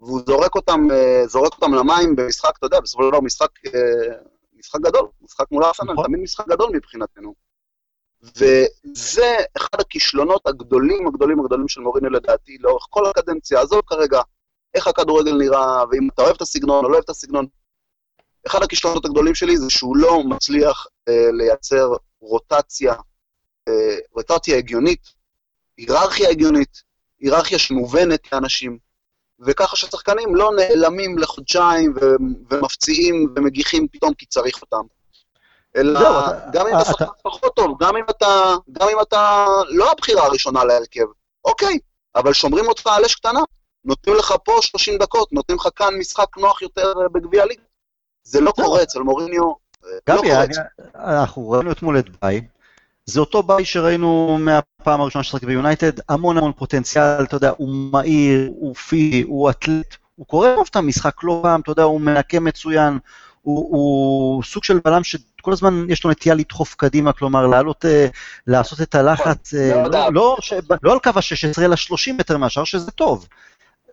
והוא 0.00 0.20
זורק 0.26 0.54
אותם, 0.54 0.80
אה, 0.92 1.22
זורק 1.26 1.52
אותם 1.54 1.74
למים 1.74 2.16
במשחק, 2.16 2.52
אתה 2.58 2.66
יודע, 2.66 2.80
בסופו 2.80 3.02
של 3.04 3.08
דבר 3.10 3.20
משחק, 3.20 3.48
אה, 3.66 4.14
משחק 4.62 4.80
גדול, 4.80 5.08
משחק 5.22 5.44
מול 5.50 5.64
ארסנל, 5.64 5.92
נכון. 5.92 6.04
תמיד 6.04 6.20
משחק 6.20 6.48
גדול 6.48 6.70
מבחינתנו. 6.76 7.34
וזה 8.22 9.36
אחד 9.56 9.80
הכישלונות 9.80 10.46
הגדולים, 10.46 11.06
הגדולים, 11.06 11.40
הגדולים 11.40 11.68
של 11.68 11.80
מוריניו 11.80 12.10
לדעתי, 12.10 12.58
לאורך 12.60 12.86
כל 12.90 13.06
הקדנציה, 13.06 13.60
עזוב 13.60 13.80
כרגע 13.86 14.20
איך 14.74 14.86
הכדורגל 14.86 15.34
נראה, 15.34 15.84
ואם 15.90 16.08
אתה 16.14 16.22
אוהב 16.22 16.34
את 16.36 16.42
הסגנון 16.42 16.84
או 16.84 16.88
לא 16.88 16.94
אוהב 16.94 17.04
את 17.04 17.10
הסגנון. 17.10 17.46
אחד 18.46 18.62
הכישלונות 18.62 19.04
הגדולים 19.04 19.34
שלי 19.34 19.56
זה 19.56 19.70
שהוא 19.70 19.96
לא 19.96 20.22
מצליח 20.24 20.86
אה, 21.08 21.28
לייצר 21.32 21.88
רוטציה, 22.20 22.94
אה, 23.68 23.96
רוטציה 24.12 24.58
הגיונית, 24.58 25.14
היררכיה 25.76 26.30
הגיונית, 26.30 26.82
היררכיה 27.20 27.58
שמובנת 27.58 28.32
לאנשים, 28.32 28.78
וככה 29.46 29.76
ששחקנים 29.76 30.34
לא 30.34 30.50
נעלמים 30.56 31.18
לחודשיים 31.18 31.94
ומפציעים 32.50 33.34
ומגיחים 33.36 33.86
פתאום 33.92 34.14
כי 34.14 34.26
צריך 34.26 34.62
אותם. 34.62 34.82
אלא 35.76 36.00
זהו, 36.00 36.18
אתה- 36.20 36.46
גם 36.52 36.66
אם 36.66 36.72
אתה- 36.74 36.82
אתה 36.82 36.90
שחקן 36.90 37.04
פחות 37.22 37.56
טוב, 37.56 37.76
גם 37.80 37.96
אם 37.96 38.04
אתה, 38.10 38.54
גם 38.72 38.88
אם 38.88 39.00
אתה 39.02 39.46
לא 39.68 39.90
הבחירה 39.92 40.26
הראשונה 40.26 40.64
להרכב, 40.64 41.04
אוקיי, 41.44 41.78
אבל 42.14 42.32
שומרים 42.32 42.68
אותך 42.68 42.86
על 42.86 43.04
אש 43.04 43.14
קטנה, 43.14 43.40
נותנים 43.84 44.16
לך 44.16 44.34
פה 44.44 44.52
30 44.60 44.98
דקות, 44.98 45.32
נותנים 45.32 45.58
לך 45.58 45.68
כאן 45.76 45.94
משחק 45.98 46.36
נוח 46.38 46.62
יותר 46.62 46.92
אה, 47.02 47.08
בגביע 47.08 47.42
הליגה. 47.42 47.62
זה 48.24 48.40
לא. 48.40 48.50
קורה 48.50 48.82
אצל 48.82 49.00
מוריניו, 49.00 49.42
אה, 49.84 49.90
לא 50.08 50.16
גבי, 50.22 50.30
אנחנו 50.94 51.50
ראינו 51.50 51.72
אתמול 51.72 51.98
את 51.98 52.04
ביי, 52.22 52.40
זה 53.06 53.20
אותו 53.20 53.42
ביי 53.42 53.64
שראינו 53.64 54.38
מהפעם 54.40 55.00
הראשונה 55.00 55.22
ששיחק 55.24 55.44
ביונייטד, 55.44 55.92
המון 56.08 56.38
המון 56.38 56.52
פוטנציאל, 56.52 57.22
אתה 57.24 57.36
יודע, 57.36 57.52
הוא 57.56 57.68
מהיר, 57.92 58.48
הוא 58.48 58.74
פיזי, 58.74 59.22
הוא 59.22 59.50
אתלט, 59.50 59.96
הוא 60.16 60.26
קורא 60.26 60.54
טוב 60.56 60.66
את 60.70 60.76
המשחק 60.76 61.14
לא 61.22 61.40
פעם, 61.42 61.60
אתה 61.60 61.70
יודע, 61.72 61.82
הוא 61.82 62.00
מנקה 62.00 62.40
מצוין, 62.40 62.98
הוא, 63.42 63.68
הוא 63.76 64.42
סוג 64.42 64.64
של 64.64 64.80
בלם 64.84 65.04
שכל 65.04 65.52
הזמן 65.52 65.86
יש 65.88 66.04
לו 66.04 66.10
נטייה 66.10 66.34
לדחוף 66.34 66.74
קדימה, 66.74 67.12
כלומר 67.12 67.46
לעלות, 67.46 67.84
אה, 67.84 68.06
לעשות 68.46 68.80
את 68.80 68.94
הלחץ, 68.94 69.54
אה, 69.54 69.76
מאוד 69.82 69.94
לא. 69.94 70.12
לא, 70.12 70.36
ש- 70.40 70.52
לא 70.82 70.92
על 70.92 70.98
קו 70.98 71.10
ה-16 71.16 71.62
אלא 71.62 71.76
30 71.76 72.16
מטר 72.16 72.36
מהשאר, 72.38 72.64
שזה 72.64 72.90
טוב. 72.90 73.28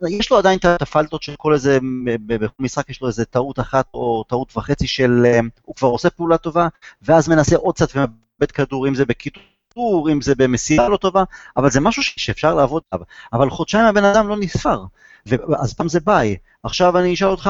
יש 0.10 0.32
לו 0.32 0.38
עדיין 0.38 0.60
את 0.60 0.82
הפלטות 0.82 1.24
של 1.24 1.34
כל 1.38 1.54
איזה, 1.54 1.80
ב- 2.06 2.36
בכל 2.36 2.54
משחק 2.60 2.90
יש 2.90 3.02
לו 3.02 3.08
איזה 3.08 3.26
טעות 3.26 3.60
אחת 3.60 3.86
או 3.94 4.24
טעות 4.30 4.58
וחצי 4.58 4.88
של, 4.88 5.24
אה, 5.26 5.40
הוא 5.62 5.76
כבר 5.76 5.88
עושה 5.88 6.10
פעולה 6.10 6.38
טובה, 6.38 6.68
ואז 7.02 7.30
מנסה 7.30 7.56
עוד 7.56 7.76
קצת 7.76 7.96
ומאבד 8.40 8.52
כדור, 8.52 8.88
אם 8.88 8.96
זה 8.96 9.06
בקיטור, 9.06 10.10
אם 10.12 10.22
זה 10.22 10.36
במסירה 10.36 10.90
לא 10.90 10.98
טובה, 10.98 11.24
אבל 11.58 11.70
זה 11.70 11.80
משהו 11.80 12.04
שאפשר 12.04 12.56
לעבוד 12.56 12.84
עליו. 12.92 13.06
אבל 13.34 13.50
חודשיים 13.50 13.86
הבן 13.86 14.06
אדם 14.06 14.28
לא 14.28 14.38
נספר, 14.40 14.84
אז 15.60 15.74
פעם 15.74 15.90
זה 15.90 16.00
ביי. 16.00 16.38
עכשיו 16.64 16.98
אני 16.98 17.14
אשאל 17.14 17.28
אותך, 17.28 17.50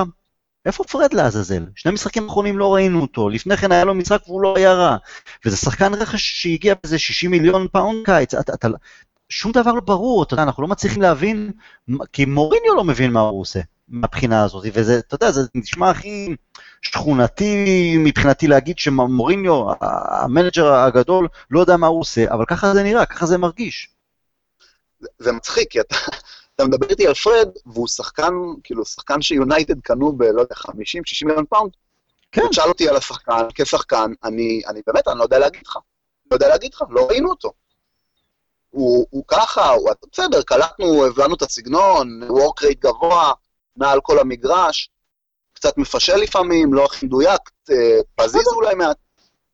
איפה 0.66 0.84
פרד 0.84 1.14
לעזאזל? 1.14 1.66
שני 1.76 1.92
משחקים 1.92 2.28
אחרונים 2.28 2.58
לא 2.58 2.74
ראינו 2.74 3.02
אותו, 3.02 3.30
לפני 3.30 3.58
כן 3.58 3.72
היה 3.72 3.86
לו 3.86 3.94
משחק 3.94 4.22
והוא 4.28 4.42
לא 4.42 4.54
היה 4.58 4.74
רע. 4.74 4.98
וזה 5.46 5.58
שחקן 5.58 5.94
רכש 5.94 6.42
שהגיע 6.42 6.74
באיזה 6.84 7.00
60 7.00 7.32
מיליון 7.32 7.68
פאונד 7.72 8.06
קיץ, 8.06 8.34
אתה, 8.34 8.54
אתה, 8.54 8.68
שום 9.30 9.52
דבר 9.52 9.74
לא 9.74 9.82
ברור, 9.82 10.24
אתה 10.24 10.34
יודע, 10.34 10.44
אנחנו 10.44 10.64
לא 10.64 10.70
מצליחים 10.70 11.02
להבין, 11.02 11.52
כי 12.14 12.26
מוריניו 12.26 12.76
לא 12.76 12.84
מבין 12.84 13.12
מה 13.12 13.20
הוא 13.20 13.42
עושה 13.42 13.60
מהבחינה 13.90 14.44
הזאת, 14.44 14.66
וזה, 14.74 15.00
אתה 15.00 15.16
יודע, 15.16 15.32
זה 15.32 15.42
נשמע 15.56 15.90
הכי 15.90 16.36
שכונתי 16.82 17.96
מבחינתי 17.98 18.48
להגיד 18.48 18.80
שמוריניו, 18.80 19.66
המנג'ר 19.82 20.74
הגדול, 20.74 21.28
לא 21.52 21.60
יודע 21.60 21.78
מה 21.78 21.88
הוא 21.88 22.00
עושה, 22.00 22.26
אבל 22.32 22.46
ככה 22.46 22.74
זה 22.74 22.84
נראה, 22.84 23.06
ככה 23.06 23.26
זה 23.26 23.38
מרגיש. 23.38 23.90
זה 25.20 25.32
מצחיק, 25.32 25.72
כי 25.72 25.80
אתה, 25.80 25.96
אתה 26.56 26.66
מדבר 26.66 26.88
איתי 26.90 27.08
על 27.08 27.14
פרד, 27.14 27.50
והוא 27.66 27.88
שחקן, 27.88 28.34
כאילו, 28.64 28.86
שחקן 28.86 29.22
שיונייטד 29.22 29.80
קנו 29.80 30.12
ב, 30.12 30.24
לא 30.24 30.42
יודע, 30.42 30.56
50-60 30.56 30.72
מיליון 31.26 31.46
פאונד. 31.50 31.72
כן. 32.32 32.42
תשאל 32.50 32.68
אותי 32.68 32.90
על 32.90 32.96
השחקן, 32.96 33.48
כשחקן, 33.56 34.12
אני, 34.24 34.62
אני 34.68 34.82
באמת, 34.88 35.08
אני 35.08 35.18
לא 35.18 35.24
יודע 35.24 35.40
להגיד 35.40 35.62
לך. 35.68 35.78
לא 36.32 36.36
יודע 36.36 36.48
להגיד 36.48 36.74
לך, 36.74 36.84
לא 36.90 37.08
ראינו 37.10 37.30
אותו. 37.30 37.54
הוא, 38.70 39.08
הוא 39.10 39.24
ככה, 39.28 39.70
הוא 39.70 39.90
בסדר, 40.12 40.42
קלטנו, 40.42 41.06
הבנו 41.06 41.36
את 41.36 41.42
הסגנון, 41.42 42.24
work 42.24 42.64
rate 42.64 42.80
גבוה, 42.80 43.34
מעל 43.80 44.00
כל 44.04 44.20
המגרש, 44.20 44.90
קצת 45.54 45.78
מפשל 45.78 46.16
לפעמים, 46.16 46.74
לא 46.74 46.86
הכי 46.86 47.06
מדויק, 47.06 47.42
אה, 47.72 48.00
פזיז 48.16 48.48
אולי 48.56 48.76
מעט. 48.76 48.98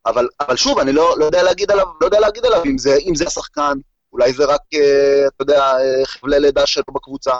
אבל, 0.05 0.27
אבל 0.39 0.55
שוב, 0.55 0.79
אני 0.79 0.91
לא, 0.91 1.15
לא 1.17 1.25
יודע 1.25 1.43
להגיד 1.43 1.71
עליו, 1.71 1.85
לא 2.01 2.05
יודע 2.05 2.19
להגיד 2.19 2.45
עליו 2.45 2.63
אם 2.65 2.77
זה, 2.77 2.95
אם 2.95 3.15
זה 3.15 3.25
השחקן, 3.27 3.77
אולי 4.13 4.33
זה 4.33 4.45
רק, 4.45 4.61
אה, 4.73 5.27
אתה 5.27 5.41
יודע, 5.43 5.61
אה, 5.61 6.05
חבלי 6.05 6.39
לידה 6.39 6.65
שלו 6.65 6.83
בקבוצה. 6.93 7.33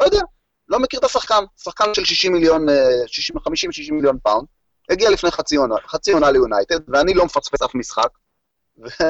לא 0.00 0.04
יודע, 0.04 0.20
לא 0.68 0.78
מכיר 0.78 1.00
את 1.00 1.04
השחקן. 1.04 1.44
שחקן 1.62 1.94
של 1.94 2.04
60 2.04 2.32
מיליון, 2.32 2.66
50-60 2.68 3.92
מיליון 3.92 4.18
פאונד, 4.22 4.46
הגיע 4.90 5.10
לפני 5.10 5.30
חצי 5.30 5.56
עונה, 5.56 5.74
חצי 5.86 6.12
עונה 6.12 6.30
ליונייטד, 6.30 6.80
ואני 6.88 7.14
לא 7.14 7.24
מפספס 7.24 7.62
אף 7.62 7.74
משחק, 7.74 8.08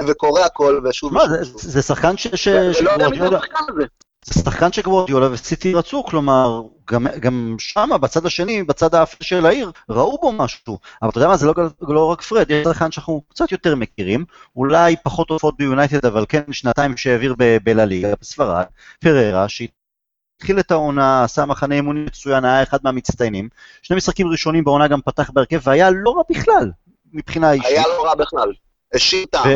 וקורא 0.09 0.41
הכל, 0.41 0.81
ושוב 0.85 1.15
מה, 1.15 1.23
זה, 1.29 1.45
זה 1.55 1.83
שחקן 1.83 2.17
ש... 2.17 2.27
ש... 2.27 2.49
ולא 2.49 2.91
יודע 2.91 3.09
מי 3.09 3.19
זה 3.19 3.25
השחקן 3.25 3.65
הזה. 3.69 3.85
זה 4.25 4.35
שחקן 4.35 4.73
שגוורדיולה 4.73 5.33
וסיטי 5.33 5.75
רצו, 5.75 6.05
כלומר, 6.05 6.63
גם, 6.91 7.07
גם 7.21 7.57
שמה, 7.59 7.99
בצד 7.99 8.27
השני, 8.27 8.63
בצד 8.63 8.95
האפל 8.95 9.25
של 9.25 9.47
העיר, 9.47 9.73
ראו 9.89 10.19
בו 10.21 10.33
משהו. 10.33 10.79
אבל 11.03 11.11
אתה 11.11 11.19
יודע 11.19 11.29
מה, 11.29 11.37
זה 11.37 11.47
לא, 11.47 11.55
לא 11.81 12.11
רק 12.11 12.23
פרד, 12.23 12.51
יש 12.51 12.65
שחקן 12.65 12.91
שאנחנו 12.91 13.23
קצת 13.29 13.53
יותר 13.53 13.77
מכירים, 13.77 14.25
אולי 14.57 14.97
פחות 15.03 15.31
הופעות 15.31 15.57
ביונייטד, 15.57 16.07
אבל 16.07 16.27
כן 16.29 16.53
שנתיים 16.53 16.97
שהעביר 16.97 17.35
בלליגה, 17.65 18.15
בספרד, 18.21 18.65
פררה, 19.01 19.47
שהתחיל 19.49 20.61
את 20.61 20.71
העונה, 20.71 21.25
עשה 21.25 21.45
מחנה 21.45 21.75
אימונים 21.75 22.05
מצוין, 22.05 22.45
היה 22.45 22.63
אחד 22.63 22.79
מהמצטיינים. 22.85 23.49
שני 23.83 23.97
משחקים 23.97 24.29
ראשונים 24.29 24.65
בעונה 24.65 24.89
גם 24.89 25.01
פתח 25.01 25.31
בהרכב, 25.31 25.61
והיה 25.63 25.91
לא 25.91 26.11
רע 26.11 26.23
בכלל, 26.31 26.71
מבחינה 27.13 27.53
אישית. 27.53 27.69
היה 27.69 27.83
לא 27.83 28.05
רע 28.05 28.15
בכלל. 28.15 28.53
השאיר 28.95 29.27
טעם. 29.31 29.51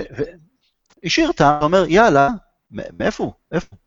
השאיר 1.05 1.33
טעם, 1.33 1.63
אומר, 1.63 1.85
יאללה, 1.89 2.29
מאיפה 2.71 3.25
הוא? 3.25 3.33
איפה? 3.53 3.67
הוא?" 3.71 3.86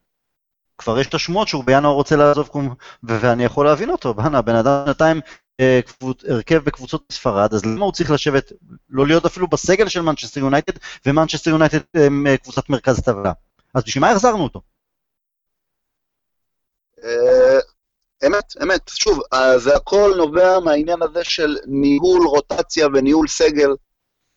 כבר 0.80 1.00
יש 1.00 1.08
את 1.08 1.13
השמועות 1.13 1.48
שהוא 1.48 1.63
בינואר 1.63 1.94
רוצה 1.94 2.15
לעזוב, 2.15 2.48
קום- 2.48 2.76
ואני 3.04 3.44
יכול 3.46 3.65
להבין 3.65 3.89
אותו, 3.89 4.13
בואנה, 4.13 4.42
בן 4.42 4.56
אדם 4.56 4.84
שנתיים 4.86 5.22
אה, 5.60 5.80
הרכב 6.28 6.58
בקבוצות 6.63 7.04
בספרד, 7.10 7.54
אז 7.54 7.65
למה 7.65 7.86
הוא 7.86 7.94
צריך 7.94 8.12
לשבת, 8.12 8.52
לא 8.89 9.08
להיות 9.08 9.26
אפילו 9.26 9.48
בסגל 9.48 9.88
של 9.89 10.02
מנצ'סטר 10.02 10.39
יונייטד, 10.39 10.74
ומנצ'סטר 11.06 11.50
יונייטד 11.50 11.80
הם 11.94 12.28
אה, 12.28 12.38
קבוצת 12.38 12.70
מרכז 12.70 13.00
טבלה. 13.00 13.32
אז 13.74 13.84
בשביל 13.84 14.02
מה 14.02 14.12
החזרנו 14.12 14.44
אותו? 14.44 14.62
אה, 17.04 17.60
אמת, 18.28 18.54
אמת. 18.63 18.82
שוב, 18.94 19.20
אה, 19.34 19.60
זה 19.60 19.76
הכל 19.76 20.13
נובע 20.18 20.60
מהעניין 20.60 21.02
הזה 21.02 21.24
של 21.24 21.58
ניהול 21.68 22.28
רוטציה 22.28 22.88
וניהול 22.94 23.28
סגל. 23.28 23.70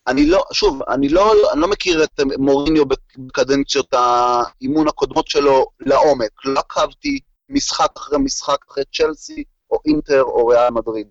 אני 0.07 0.25
לא, 0.25 0.43
שוב, 0.53 0.83
אני 0.89 1.09
לא, 1.09 1.51
אני 1.53 1.61
לא 1.61 1.67
מכיר 1.67 2.03
את 2.03 2.19
מוריניו 2.37 2.83
בקדנציות 3.17 3.93
האימון 3.93 4.87
הקודמות 4.87 5.27
שלו 5.27 5.65
לעומק. 5.79 6.31
לא 6.45 6.59
עקבתי 6.59 7.19
משחק 7.49 7.89
אחרי 7.97 8.17
משחק 8.17 8.57
אחרי 8.69 8.83
צ'לסי, 8.93 9.43
או 9.71 9.79
אינטר, 9.85 10.23
או 10.23 10.47
ריאל 10.47 10.69
מדריד. 10.69 11.07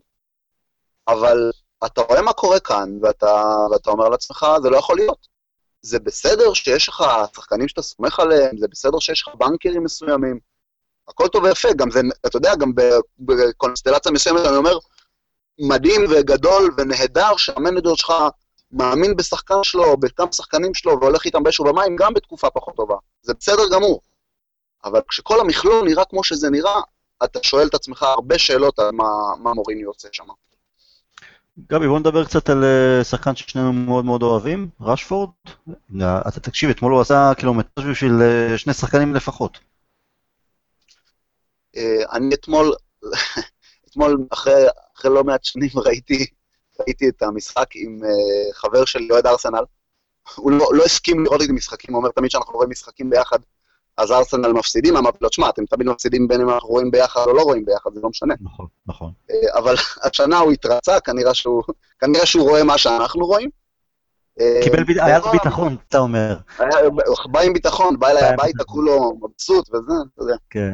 אבל 1.08 1.50
אתה 1.86 2.00
רואה 2.00 2.22
מה 2.22 2.32
קורה 2.32 2.60
כאן, 2.60 2.98
ואתה, 3.02 3.44
ואתה 3.70 3.90
אומר 3.90 4.08
לעצמך, 4.08 4.46
זה 4.62 4.70
לא 4.70 4.76
יכול 4.76 4.96
להיות. 4.96 5.26
זה 5.82 5.98
בסדר 5.98 6.52
שיש 6.52 6.88
לך 6.88 7.04
שחקנים 7.36 7.68
שאתה 7.68 7.82
סומך 7.82 8.20
עליהם, 8.20 8.58
זה 8.58 8.68
בסדר 8.68 8.98
שיש 8.98 9.22
לך 9.22 9.34
בנקרים 9.34 9.84
מסוימים, 9.84 10.38
הכל 11.08 11.28
טוב 11.28 11.44
ויפה, 11.44 11.68
גם 11.76 11.90
זה, 11.90 12.00
אתה 12.26 12.36
יודע, 12.36 12.54
גם 12.54 12.72
בקונסטלציה 13.18 14.12
מסוימת, 14.12 14.40
אני 14.46 14.56
אומר, 14.56 14.78
מדהים 15.58 16.00
וגדול 16.10 16.74
ונהדר 16.76 17.36
שהמנג'ר 17.36 17.94
שלך 17.94 18.12
מאמין 18.72 19.16
בשחקן 19.16 19.62
שלו, 19.62 19.84
או 19.84 19.96
בכמה 19.96 20.32
שחקנים 20.32 20.74
שלו, 20.74 21.00
והולך 21.00 21.24
איתם 21.24 21.42
באש 21.42 21.60
ובמים, 21.60 21.96
גם 21.96 22.14
בתקופה 22.14 22.50
פחות 22.50 22.76
טובה. 22.76 22.96
זה 23.22 23.34
בסדר 23.40 23.62
גמור. 23.72 24.00
אבל 24.84 25.00
כשכל 25.08 25.40
המכלול 25.40 25.84
נראה 25.84 26.04
כמו 26.04 26.24
שזה 26.24 26.50
נראה, 26.50 26.80
אתה 27.24 27.38
שואל 27.42 27.66
את 27.66 27.74
עצמך 27.74 28.02
הרבה 28.02 28.38
שאלות 28.38 28.78
על 28.78 28.90
מה, 28.92 29.08
מה 29.38 29.54
מוריני 29.54 29.82
עושה 29.82 30.08
שם. 30.12 30.24
גבי, 31.58 31.88
בוא 31.88 31.98
נדבר 31.98 32.24
קצת 32.24 32.50
על 32.50 32.64
אה, 32.64 33.04
שחקן 33.04 33.36
ששנינו 33.36 33.72
מאוד 33.72 34.04
מאוד 34.04 34.22
אוהבים, 34.22 34.68
רשפורד. 34.80 35.30
אה, 36.00 36.20
אתה 36.28 36.40
תקשיב, 36.40 36.70
אתמול 36.70 36.92
הוא 36.92 37.00
עשה 37.00 37.32
קילומטראז' 37.36 37.86
בשביל 37.90 38.12
אה, 38.22 38.58
שני 38.58 38.74
שחקנים 38.74 39.14
לפחות. 39.14 39.58
אני 42.12 42.34
אתמול, 42.34 42.74
אתמול 43.90 44.26
אחרי, 44.30 44.66
אחרי 44.96 45.10
לא 45.10 45.24
מעט 45.24 45.44
שנים 45.44 45.70
ראיתי, 45.74 46.26
ראיתי 46.80 47.08
את 47.08 47.22
המשחק 47.22 47.66
עם 47.74 48.00
אה, 48.04 48.54
חבר 48.54 48.84
שלי, 48.84 49.08
אוהד 49.10 49.26
ארסנל. 49.26 49.64
הוא 50.36 50.50
לא, 50.52 50.66
לא 50.72 50.84
הסכים 50.84 51.24
לראות 51.24 51.40
איתי 51.40 51.52
משחקים, 51.52 51.94
הוא 51.94 52.00
אומר 52.00 52.10
תמיד 52.10 52.30
שאנחנו 52.30 52.54
רואים 52.54 52.70
משחקים 52.70 53.10
ביחד, 53.10 53.38
אז 53.98 54.12
ארסנל 54.12 54.52
מפסידים, 54.52 54.96
אמרתי 54.96 55.18
לו, 55.20 55.28
תשמע, 55.28 55.48
אתם 55.48 55.64
תמיד 55.64 55.86
מפסידים 55.88 56.28
בין 56.28 56.40
אם 56.40 56.50
אנחנו 56.50 56.68
רואים 56.68 56.90
ביחד 56.90 57.20
או 57.26 57.32
לא 57.32 57.42
רואים 57.42 57.64
ביחד, 57.64 57.90
זה 57.94 58.00
לא 58.02 58.08
משנה. 58.08 58.34
נכון, 58.40 58.66
נכון. 58.86 59.12
אה, 59.30 59.58
אבל 59.58 59.74
השנה 60.04 60.38
הוא 60.38 60.52
התרצה, 60.52 61.00
כנראה 61.00 61.34
שהוא, 61.34 61.62
כנראה 61.98 62.26
שהוא 62.26 62.48
רואה 62.48 62.64
מה 62.64 62.78
שאנחנו 62.78 63.26
רואים. 63.26 63.50
אה, 64.40 64.60
קיבל, 64.62 64.84
ב- 64.84 64.90
היה 64.90 65.18
לו 65.18 65.30
ביטחון, 65.32 65.76
אתה 65.88 65.98
אומר. 65.98 66.36
בא 67.30 67.40
עם 67.40 67.52
ביטחון, 67.52 67.98
בא 67.98 68.08
אליי 68.08 68.24
הביתה 68.24 68.58
ביטחון. 68.58 68.66
כולו 68.66 69.18
מבסוט 69.22 69.68
וזה, 69.68 69.92
אתה 70.14 70.22
יודע. 70.22 70.36
כן. 70.50 70.72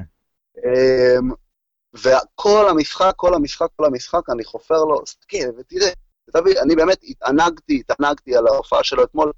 וכל 1.94 2.68
המשחק, 2.68 3.12
כל 3.16 3.35
המשחק, 3.35 3.68
כל 3.77 3.85
המשחק, 3.85 4.31
אני 4.31 4.44
חופר 4.44 4.85
לו, 4.85 5.01
תסתכל 5.01 5.51
ותראה, 5.59 5.90
תביא, 6.33 6.61
אני 6.61 6.77
באמת 6.77 6.98
התענגתי, 7.03 7.81
התענגתי 7.81 8.37
על 8.37 8.46
ההופעה 8.46 8.85
שלו 8.85 9.05
אתמול. 9.05 9.33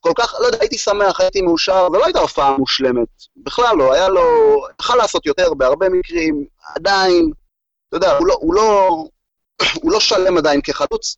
כל 0.00 0.12
כך, 0.18 0.34
לא 0.40 0.46
יודע, 0.46 0.58
הייתי 0.60 0.78
שמח, 0.78 1.20
הייתי 1.20 1.40
מאושר, 1.40 1.88
זו 1.92 1.98
לא 1.98 2.04
הייתה 2.04 2.18
הופעה 2.18 2.58
מושלמת. 2.58 3.08
בכלל 3.36 3.76
לא, 3.76 3.92
היה 3.92 4.08
לו, 4.08 4.22
יכל 4.80 4.96
לעשות 4.96 5.26
יותר 5.26 5.54
בהרבה 5.54 5.88
מקרים, 5.88 6.44
עדיין, 6.74 7.30
אתה 7.88 7.96
יודע, 7.96 8.18
הוא 8.18 8.26
לא, 8.26 8.34
הוא 8.40 8.54
לא, 8.54 8.88
הוא 9.82 9.92
לא 9.92 10.00
שלם 10.00 10.38
עדיין 10.38 10.60
כחלוץ. 10.60 11.16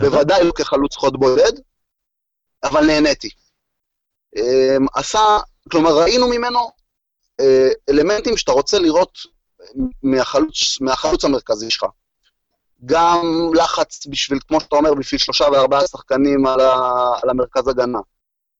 בוודאי 0.00 0.44
לא 0.44 0.52
כחלוץ 0.52 0.96
חוד 0.96 1.20
בודד, 1.20 1.52
אבל 2.62 2.86
נהניתי. 2.86 3.28
אמ, 4.36 4.86
עשה, 4.94 5.38
כלומר, 5.70 5.90
ראינו 5.98 6.28
ממנו 6.28 6.70
אה, 7.40 7.68
אלמנטים 7.90 8.36
שאתה 8.36 8.52
רוצה 8.52 8.78
לראות 8.78 9.18
מהחלוץ, 10.02 10.80
מהחלוץ 10.80 11.24
המרכזי 11.24 11.70
שלך. 11.70 11.84
גם 12.84 13.24
לחץ 13.54 14.06
בשביל, 14.06 14.38
כמו 14.48 14.60
שאתה 14.60 14.76
אומר, 14.76 14.94
בשביל 14.94 15.18
שלושה 15.18 15.44
וארבעה 15.52 15.86
שחקנים 15.86 16.46
על, 16.46 16.60
ה, 16.60 16.74
על 17.22 17.30
המרכז 17.30 17.68
הגנה. 17.68 17.98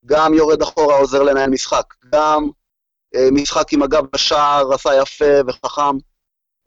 גם 0.07 0.35
יורד 0.35 0.63
אחורה 0.63 0.97
עוזר 0.97 1.23
לנהל 1.23 1.51
משחק. 1.51 1.95
גם 2.13 2.49
אה, 3.15 3.29
משחק 3.33 3.73
עם 3.73 3.83
הגב 3.83 4.05
בשער 4.13 4.75
עשה 4.75 4.91
יפה 4.95 5.41
וחכם. 5.47 5.97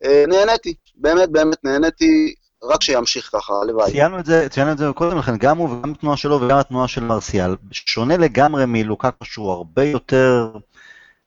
אה, 0.03 0.23
נהניתי, 0.27 0.73
באמת 0.95 1.29
באמת 1.29 1.63
נהניתי, 1.63 2.35
רק 2.63 2.81
שימשיך 2.81 3.29
ככה, 3.33 3.53
הלוואי. 3.61 3.91
ציינו 3.91 4.19
את 4.19 4.25
זה, 4.25 4.49
ציינו 4.49 4.71
את 4.71 4.77
זה 4.77 4.85
קודם 4.95 5.17
לכן, 5.17 5.37
גם 5.37 5.57
הוא 5.57 5.69
וגם 5.69 5.91
התנועה 5.91 6.17
שלו 6.17 6.41
וגם 6.41 6.57
התנועה 6.57 6.87
של 6.87 7.03
מרסיאל, 7.03 7.55
שונה 7.71 8.17
לגמרי 8.17 8.63
מלוקקו 8.67 9.25
שהוא 9.25 9.51
הרבה 9.51 9.83
יותר 9.83 10.51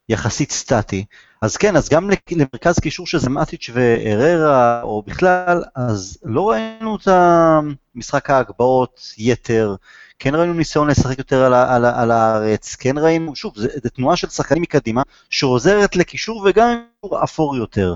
יחסית 0.09 0.53
סטטי. 0.53 1.05
אז 1.43 1.57
כן, 1.57 1.77
אז 1.77 1.89
גם 1.89 2.11
למרכז 2.33 2.79
קישור 2.79 3.07
שזה 3.07 3.31
מאטיץ' 3.31 3.71
והררה, 3.75 4.83
או 4.83 5.03
בכלל, 5.07 5.63
אז 5.75 6.19
לא 6.25 6.51
ראינו 6.51 6.97
את 6.97 7.09
המשחק 7.09 8.31
ההגבהות 8.31 9.01
יתר, 9.19 9.75
כן 10.19 10.35
ראינו 10.35 10.55
ניסיון 10.55 10.89
לשחק 10.89 11.19
יותר 11.19 11.45
על, 11.45 11.55
על, 11.55 11.85
על 11.85 12.11
הארץ, 12.11 12.75
כן 12.75 12.99
ראינו, 12.99 13.37
שוב, 13.37 13.53
זו 13.57 13.91
תנועה 13.95 14.17
של 14.17 14.29
שחקנים 14.29 14.63
מקדימה, 14.63 15.03
שעוזרת 15.31 15.97
לקישור 15.97 16.47
וגם 16.49 16.83
אפור 17.25 17.57
יותר. 17.57 17.95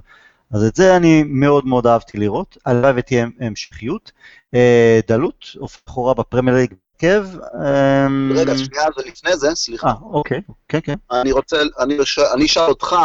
אז 0.51 0.65
את 0.65 0.77
זה 0.77 0.97
אני 0.97 1.23
מאוד 1.27 1.67
מאוד 1.67 1.87
אהבתי 1.87 2.19
לראות, 2.19 2.59
הלוואי 2.67 2.93
ותהיה 2.97 3.27
המשכיות. 3.41 4.13
אה, 4.55 5.01
דלות, 5.09 5.45
הופך 5.59 5.81
לכאורה 5.89 6.15
בפרמייר 6.15 6.57
ליג 6.57 6.75
הרכב. 7.03 7.27
אמ, 7.55 8.33
רגע, 8.37 8.59
שנייה, 8.59 8.85
זה 8.97 9.03
לפני 9.07 9.37
זה, 9.37 9.55
סליחה. 9.55 9.89
אה, 9.89 9.95
אוקיי, 10.03 10.41
כן, 10.69 10.79
כן. 10.85 10.95
אני 11.11 11.33
רוצה, 11.33 11.63
אני, 11.79 11.99
אני 12.35 12.45
אשאל 12.45 12.69
אותך 12.69 12.97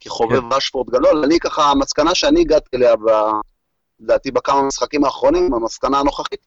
כחובב 0.00 0.52
רשפורד 0.52 0.90
גדול, 0.90 1.24
אני 1.24 1.38
ככה, 1.40 1.70
המסקנה 1.70 2.14
שאני 2.14 2.40
הגעתי 2.40 2.76
אליה, 2.76 2.94
לדעתי 4.00 4.30
בכמה 4.30 4.62
משחקים 4.62 5.04
האחרונים, 5.04 5.54
המסקנה 5.54 5.98
הנוכחית, 6.00 6.46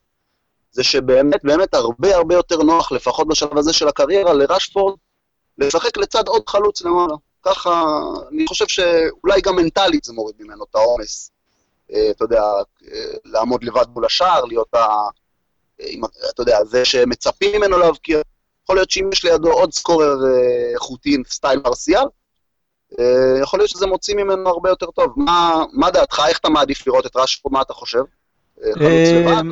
זה 0.71 0.83
שבאמת 0.83 1.39
באמת 1.43 1.73
הרבה 1.73 2.15
הרבה 2.15 2.35
יותר 2.35 2.63
נוח, 2.63 2.91
לפחות 2.91 3.27
בשלב 3.27 3.57
הזה 3.57 3.73
של 3.73 3.87
הקריירה, 3.87 4.33
לרשפורד, 4.33 4.95
לשחק 5.57 5.97
לצד 5.97 6.27
עוד 6.27 6.49
חלוץ 6.49 6.81
למעלה. 6.81 7.13
ככה, 7.43 7.83
אני 8.31 8.47
חושב 8.47 8.67
שאולי 8.67 9.41
גם 9.41 9.55
מנטלית 9.55 10.03
זה 10.03 10.13
מוריד 10.13 10.35
ממנו 10.39 10.63
את 10.69 10.75
העומס. 10.75 11.31
אה, 11.93 12.11
אתה 12.11 12.23
יודע, 12.23 12.41
אה, 12.91 13.13
לעמוד 13.25 13.63
לבד 13.63 13.85
מול 13.93 14.05
השער, 14.05 14.45
להיות 14.45 14.73
ה... 14.73 14.85
עם 15.79 16.01
אתה 16.29 16.41
יודע, 16.41 16.63
זה 16.65 16.85
שמצפים 16.85 17.55
ממנו 17.55 17.77
להבקיע. 17.77 18.21
יכול 18.63 18.75
להיות 18.75 18.91
שאם 18.91 19.09
יש 19.13 19.25
לידו 19.25 19.51
עוד 19.51 19.73
סקורר 19.73 20.15
אה, 20.25 20.73
איכותי 20.73 21.17
סטייל 21.29 21.59
מרסיאל, 21.65 22.05
אה, 22.99 23.39
יכול 23.41 23.59
להיות 23.59 23.69
שזה 23.69 23.87
מוציא 23.87 24.15
ממנו 24.15 24.49
הרבה 24.49 24.69
יותר 24.69 24.91
טוב. 24.91 25.13
מה, 25.15 25.63
מה 25.73 25.91
דעתך? 25.91 26.21
איך 26.27 26.37
אתה 26.39 26.49
מעדיף 26.49 26.87
לראות 26.87 27.05
את 27.05 27.15
רשפורד? 27.15 27.53
מה 27.53 27.61
אתה 27.61 27.73
חושב? 27.73 28.01
אה, 28.63 28.71
חלוץ 28.73 29.09
לבד 29.13 29.43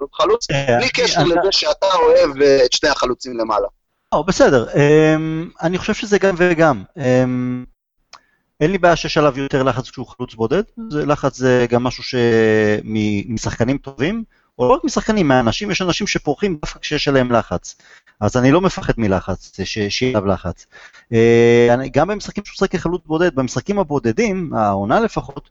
או 0.00 0.08
חלוץ? 0.12 0.46
בלי 0.50 0.90
קשר 0.90 1.24
לזה 1.24 1.52
שאתה 1.52 1.86
אוהב 1.94 2.42
את 2.64 2.72
שני 2.72 2.88
החלוצים 2.88 3.38
למעלה. 3.38 3.66
בסדר, 4.26 4.66
אני 5.62 5.78
חושב 5.78 5.94
שזה 5.94 6.18
גם 6.18 6.34
וגם. 6.38 6.82
אין 8.60 8.70
לי 8.70 8.78
בעיה 8.78 8.96
שיש 8.96 9.18
עליו 9.18 9.38
יותר 9.38 9.62
לחץ 9.62 9.90
כשהוא 9.90 10.06
חלוץ 10.06 10.34
בודד, 10.34 10.62
לחץ 10.90 11.36
זה 11.36 11.66
גם 11.70 11.84
משהו 11.84 12.02
שמשחקנים 12.02 13.78
טובים, 13.78 14.24
או 14.58 14.68
לא 14.68 14.74
רק 14.74 14.84
משחקנים, 14.84 15.28
מהאנשים, 15.28 15.70
יש 15.70 15.82
אנשים 15.82 16.06
שפורחים 16.06 16.56
דווקא 16.62 16.78
כשיש 16.78 17.08
עליהם 17.08 17.32
לחץ. 17.32 17.76
אז 18.20 18.36
אני 18.36 18.50
לא 18.50 18.60
מפחד 18.60 18.92
מלחץ, 18.96 19.52
שיהיה 19.64 20.18
עליו 20.18 20.32
לחץ. 20.32 20.66
אה, 21.12 21.76
גם 21.92 22.08
במשחקים 22.08 22.44
שהוא 22.44 22.54
משחק 22.54 22.70
כחלוץ 22.70 23.02
בודד, 23.06 23.34
במשחקים 23.34 23.78
הבודדים, 23.78 24.54
העונה 24.54 25.00
לפחות, 25.00 25.50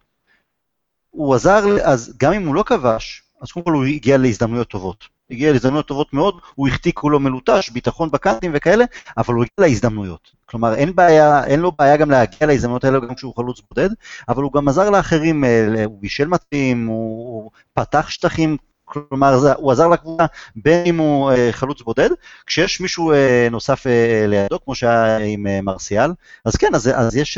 הוא 1.12 1.36
עזר, 1.36 1.64
אז 1.84 2.14
גם 2.18 2.34
אם 2.34 2.48
הוא 2.48 2.56
לא 2.56 2.64
כבש, 2.64 3.24
אז 3.42 3.52
קודם 3.52 3.64
כל 3.64 3.74
הוא 3.74 3.84
הגיע 3.84 4.18
להזדמנויות 4.18 4.68
טובות. 4.68 5.16
הגיע 5.32 5.52
להזדמנויות 5.52 5.88
טובות 5.88 6.14
מאוד, 6.14 6.40
הוא 6.56 6.68
החטיא 6.68 6.92
כולו 6.96 7.20
מלוטש, 7.20 7.70
ביטחון 7.70 8.12
בקאנטים 8.12 8.52
וכאלה, 8.54 8.86
אבל 9.18 9.34
הוא 9.34 9.44
הגיע 9.44 9.68
להזדמנויות. 9.68 10.32
כלומר, 10.46 10.74
אין 10.74 10.96
בעיה, 10.96 11.44
אין 11.44 11.60
לו 11.60 11.72
בעיה 11.72 11.98
גם 11.98 12.12
להגיע 12.12 12.48
להזדמנויות 12.48 12.84
האלה 12.84 13.00
גם 13.00 13.16
כשהוא 13.16 13.36
חלוץ 13.36 13.62
בודד, 13.70 13.90
אבל 14.30 14.44
הוא 14.44 14.54
גם 14.54 14.68
עזר 14.68 14.90
לאחרים, 14.90 15.44
אה, 15.44 15.86
הוא 15.86 16.02
בישל 16.02 16.28
מתאים, 16.28 16.88
הוא 16.88 17.52
פתח 17.74 18.10
שטחים, 18.10 18.58
כלומר, 18.86 19.54
הוא 19.58 19.72
עזר 19.72 19.88
לקבוצה 19.88 20.26
בין 20.56 20.86
אם 20.86 20.98
הוא 20.98 21.32
אה, 21.32 21.50
חלוץ 21.52 21.82
בודד, 21.82 22.10
כשיש 22.46 22.82
מישהו 22.82 23.12
אה, 23.12 23.48
נוסף 23.52 23.86
לידו, 24.28 24.60
כמו 24.66 24.76
שהיה 24.76 25.18
עם 25.18 25.46
מרסיאל, 25.64 26.12
אז 26.46 26.56
כן, 26.56 26.76
אז, 26.76 26.90
אז 26.96 27.16
יש... 27.16 27.38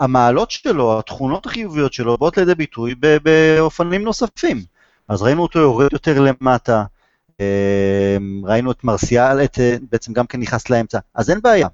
המעלות 0.00 0.50
שלו, 0.50 0.98
התכונות 0.98 1.46
החיוביות 1.46 1.92
שלו, 1.92 2.18
באות 2.18 2.36
לידי 2.36 2.54
ביטוי 2.54 2.94
באופנים 3.22 4.02
נוספים. 4.02 4.64
אז 5.08 5.22
ראינו 5.22 5.42
אותו 5.42 5.58
יורד 5.58 5.92
יותר 5.92 6.20
למטה, 6.20 6.84
אמ, 7.40 8.42
ראינו 8.44 8.70
את 8.70 8.84
מרסיאל, 8.84 9.44
את, 9.44 9.58
אה, 9.58 9.76
בעצם 9.90 10.12
גם 10.12 10.26
כן 10.26 10.40
נכנס 10.40 10.70
לאמצע, 10.70 10.98
אז 11.14 11.30
אין 11.30 11.40
בעיה. 11.42 11.68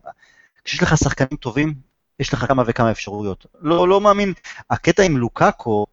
כשיש 0.64 0.82
לך 0.82 0.98
שחקנים 0.98 1.36
טובים, 1.36 1.74
יש 2.20 2.32
לך 2.32 2.44
כמה 2.48 2.62
וכמה 2.66 2.90
אפשרויות. 2.90 3.46
לא, 3.60 3.88
לא 3.88 4.00
מאמין, 4.00 4.32
הקטע 4.70 5.02
עם 5.02 5.16
לוקאקו, 5.16 5.86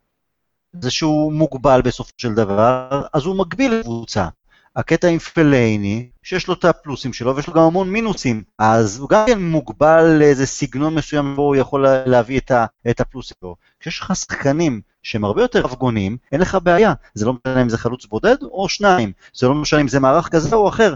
זה 0.74 0.92
שהוא 0.92 1.34
מוגבל 1.34 1.82
בסופו 1.82 2.12
של 2.18 2.34
דבר, 2.34 3.02
אז 3.14 3.26
הוא 3.26 3.36
מגביל 3.36 3.74
לקבוצה. 3.74 4.28
הקטע 4.76 5.08
עם 5.08 5.20
פלייני, 5.20 6.10
שיש 6.24 6.48
לו 6.48 6.54
את 6.54 6.66
הפלוסים 6.66 7.14
שלו 7.14 7.36
ויש 7.36 7.48
לו 7.48 7.54
גם 7.54 7.62
המון 7.62 7.90
מינוסים, 7.90 8.44
אז 8.58 9.00
הוא 9.00 9.10
גם 9.10 9.26
כן 9.28 9.40
מוגבל 9.40 10.04
לאיזה 10.20 10.46
סגנון 10.46 10.96
מסוים 10.96 11.36
בו 11.36 11.42
הוא 11.42 11.56
יכול 11.56 11.88
להביא 12.06 12.40
את, 12.40 12.52
ה, 12.52 12.66
את 12.90 13.00
הפלוסים 13.00 13.38
שלו. 13.40 13.56
כשיש 13.80 14.00
לך 14.00 14.16
שחקנים 14.16 14.82
שהם 15.04 15.26
הרבה 15.26 15.42
יותר 15.42 15.66
אבגונים, 15.66 16.18
אין 16.32 16.42
לך 16.42 16.58
בעיה. 16.64 16.94
זה 17.14 17.26
לא 17.26 17.34
משנה 17.34 17.62
אם 17.62 17.70
זה 17.70 17.78
חלוץ 17.78 18.06
בודד 18.06 18.44
או 18.44 18.70
שניים, 18.70 19.12
זה 19.34 19.48
לא 19.48 19.56
משנה 19.56 19.82
אם 19.82 19.88
זה 19.88 20.00
מערך 20.00 20.30
כזה 20.30 20.56
או 20.56 20.70
אחר, 20.70 20.94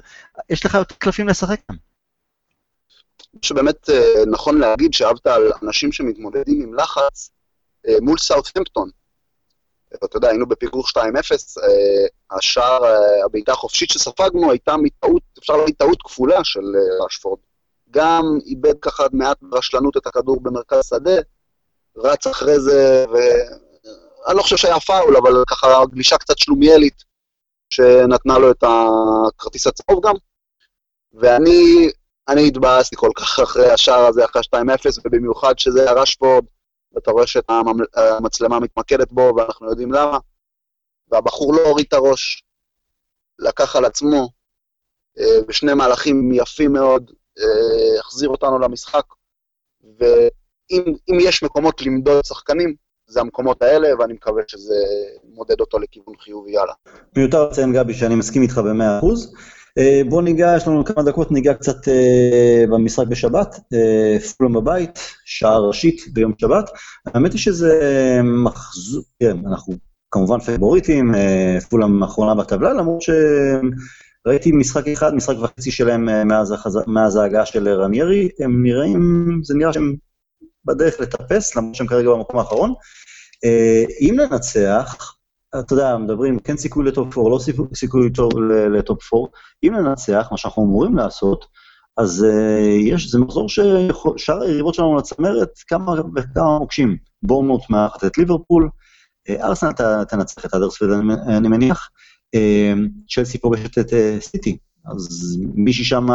יש 0.50 0.66
לך 0.66 0.74
יותר 0.74 0.96
קלפים 0.98 1.28
לשחק 1.28 1.60
כאן. 1.68 1.76
שבאמת 3.42 3.90
אה, 3.90 4.26
נכון 4.32 4.58
להגיד 4.58 4.94
שאהבת 4.94 5.28
על 5.28 5.52
אנשים 5.64 5.92
שמתמודדים 5.92 6.62
עם 6.62 6.74
לחץ 6.74 7.32
אה, 7.88 7.94
מול 8.02 8.18
סאוטהמפטון. 8.18 8.90
אתה 9.94 10.18
יודע, 10.18 10.30
היינו 10.30 10.46
בפיגור 10.46 10.84
2-0, 10.88 10.98
אה, 10.98 12.38
השער, 12.38 12.82
הבעיטה 13.26 13.52
החופשית 13.52 13.90
שספגנו 13.90 14.52
הייתה 14.52 14.78
מטעות, 14.78 15.22
אפשר 15.40 15.58
להגיד 15.58 15.76
טעות 15.78 16.02
כפולה 16.02 16.44
של 16.44 16.62
רשפורד. 17.06 17.40
גם 17.92 18.24
איבד 18.46 18.80
ככה 18.82 19.04
מעט 19.14 19.38
ברשלנות 19.42 19.98
את 19.98 20.08
הכדור 20.08 20.42
במרכז 20.42 20.86
שדה, 20.86 21.22
רץ 21.98 22.28
אחרי 22.28 22.60
זה, 22.60 23.06
אני 24.28 24.38
לא 24.38 24.42
חושב 24.42 24.58
שהיה 24.58 24.80
פאול, 24.80 25.18
אבל 25.18 25.44
ככה 25.50 25.86
גלישה 25.92 26.18
קצת 26.18 26.38
שלומיאלית, 26.38 27.04
שנתנה 27.70 28.38
לו 28.38 28.52
את 28.52 28.64
הכרטיס 28.64 29.68
הצהוב 29.68 30.06
גם. 30.06 30.16
ואני 31.14 31.90
אני 32.28 32.48
התבאסתי 32.48 32.96
כל 32.96 33.10
כך 33.16 33.40
אחרי 33.40 33.72
השער 33.72 34.06
הזה, 34.06 34.26
אחרי 34.26 34.42
2-0, 34.42 34.58
ובמיוחד 35.06 35.60
שזה 35.60 35.82
היה 35.82 35.94
רשפורד, 35.94 36.46
ואתה 36.96 37.12
רואה 37.12 37.28
שאת 37.28 37.50
המצלמה 37.96 38.60
מתמקדת 38.60 39.12
בו, 39.12 39.34
ואנחנו 39.38 39.70
יודעים 39.70 39.92
למה. 39.92 40.18
והבחור 41.12 41.54
לא 41.54 41.62
הוריד 41.62 41.86
את 41.88 41.94
הראש, 41.94 42.44
לקח 43.40 43.76
על 43.76 43.86
עצמו, 43.86 44.30
אה, 45.20 45.42
בשני 45.48 45.74
מהלכים 45.74 46.32
יפים 46.34 46.74
מאוד, 46.74 47.12
אה, 47.40 48.00
החזיר 48.00 48.30
אותנו 48.30 48.60
למשחק, 48.60 49.06
ואם 50.00 51.20
יש 51.20 51.44
מקומות 51.44 51.82
למדוד 51.82 52.26
שחקנים, 52.26 52.76
זה 53.08 53.22
המקומות 53.22 53.62
האלה, 53.62 54.00
ואני 54.00 54.14
מקווה 54.14 54.44
שזה 54.48 54.76
מודד 55.24 55.60
אותו 55.60 55.80
לכיוון 55.80 56.16
חיובי 56.20 56.58
הלאה. 56.58 56.74
מיותר 57.18 57.48
לציין, 57.50 57.74
גבי, 57.74 57.94
שאני 57.94 58.16
מסכים 58.16 58.42
איתך 58.42 58.58
במאה 58.58 58.98
אחוז. 59.00 59.34
אה, 59.78 60.02
בוא 60.10 60.22
ניגע, 60.22 60.54
יש 60.58 60.68
לנו 60.68 60.86
כמה 60.86 61.04
דקות, 61.04 61.32
ניגע 61.32 61.54
קצת 61.54 61.88
אה, 61.88 62.66
במשחק 62.70 63.08
בשבת, 63.08 63.60
אה, 63.74 64.18
פולום 64.38 64.54
בבית, 64.54 65.00
שעה 65.26 65.60
ראשית 65.60 66.02
ביום 66.14 66.34
שבת. 66.38 66.70
האמת 67.06 67.32
היא 67.32 67.40
שזה 67.40 67.80
מחזור, 68.24 69.04
כן, 69.20 69.38
אנחנו 69.48 69.74
כמובן 70.12 70.40
פייבוריטים, 70.40 71.14
פולום 71.70 72.04
האחרונה 72.04 72.36
בטבלה, 72.36 72.74
למרות 72.74 73.02
שראיתי 73.02 74.52
משחק 74.52 74.88
אחד, 74.88 75.16
משחק 75.16 75.36
וחצי 75.42 75.72
שלהם 75.72 76.28
מאז, 76.28 76.52
החז... 76.52 76.80
מאז 76.88 77.16
ההגעה 77.16 77.46
של 77.46 77.70
רניירי, 77.70 78.30
הם 78.40 78.64
נראים, 78.64 79.40
זה 79.44 79.56
נראה 79.58 79.74
שהם 79.74 79.96
בדרך 80.66 81.00
לטפס, 81.00 81.56
למרות 81.56 81.76
שהם 81.76 81.88
כרגע 81.88 82.10
במקום 82.10 82.40
האחרון. 82.40 82.74
אם 84.02 84.16
ננצח, 84.20 85.15
אתה 85.60 85.74
יודע, 85.74 85.98
מדברים, 85.98 86.40
כן 86.40 86.58
סיכוי 86.58 86.86
לטופ 86.86 87.18
4, 87.18 87.30
לא 87.30 87.40
סיכוי 87.74 88.10
לטופ 88.78 89.14
4, 89.14 89.28
אם 89.64 89.74
ננצח, 89.74 90.28
מה 90.32 90.38
שאנחנו 90.38 90.64
אמורים 90.64 90.98
לעשות, 90.98 91.46
אז 91.98 92.26
uh, 92.30 92.90
יש, 92.94 93.12
זה 93.12 93.20
מחזור 93.20 93.50
ששאר 93.50 94.42
היריבות 94.42 94.74
שלנו 94.74 94.98
לצמרת, 94.98 95.50
כמה 95.68 95.94
וכמה 96.16 96.60
מוקשים. 96.60 96.98
בורמוט 97.24 97.62
מארחת 97.70 98.04
את 98.04 98.18
ליברפול, 98.18 98.70
אה, 99.30 99.48
ארסנל 99.48 99.72
תנצח 100.10 100.46
את 100.46 100.54
אדרספילד, 100.54 100.92
אני 101.28 101.48
מניח, 101.48 101.90
אה, 102.36 102.74
צ'לסי 103.10 103.38
פוגשת 103.38 103.78
את 103.78 103.94
סיטי, 104.20 104.58
אז 104.86 105.38
מישהי 105.56 105.84
שם, 105.84 106.08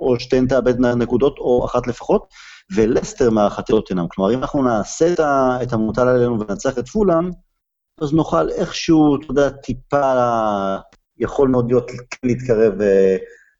או 0.00 0.20
שתיהן 0.20 0.46
תאבד 0.46 0.80
נקודות, 0.80 1.38
או 1.38 1.64
אחת 1.64 1.86
לפחות, 1.86 2.26
ולסטר 2.74 3.30
מארחת 3.30 3.64
את 3.64 3.66
טוטנאם. 3.66 4.08
כלומר, 4.08 4.34
אם 4.34 4.38
אנחנו 4.38 4.62
נעשה 4.62 5.14
את 5.62 5.72
המוטל 5.72 6.08
עלינו 6.08 6.40
וננצח 6.40 6.78
את 6.78 6.88
פולאם, 6.88 7.30
אז 8.00 8.12
נוכל 8.12 8.50
איכשהו, 8.50 9.16
אתה 9.16 9.26
יודע, 9.30 9.50
טיפה, 9.50 10.12
יכול 11.18 11.48
מאוד 11.48 11.66
להיות 11.68 11.90
להתקרב 12.22 12.80
אה, 12.80 13.16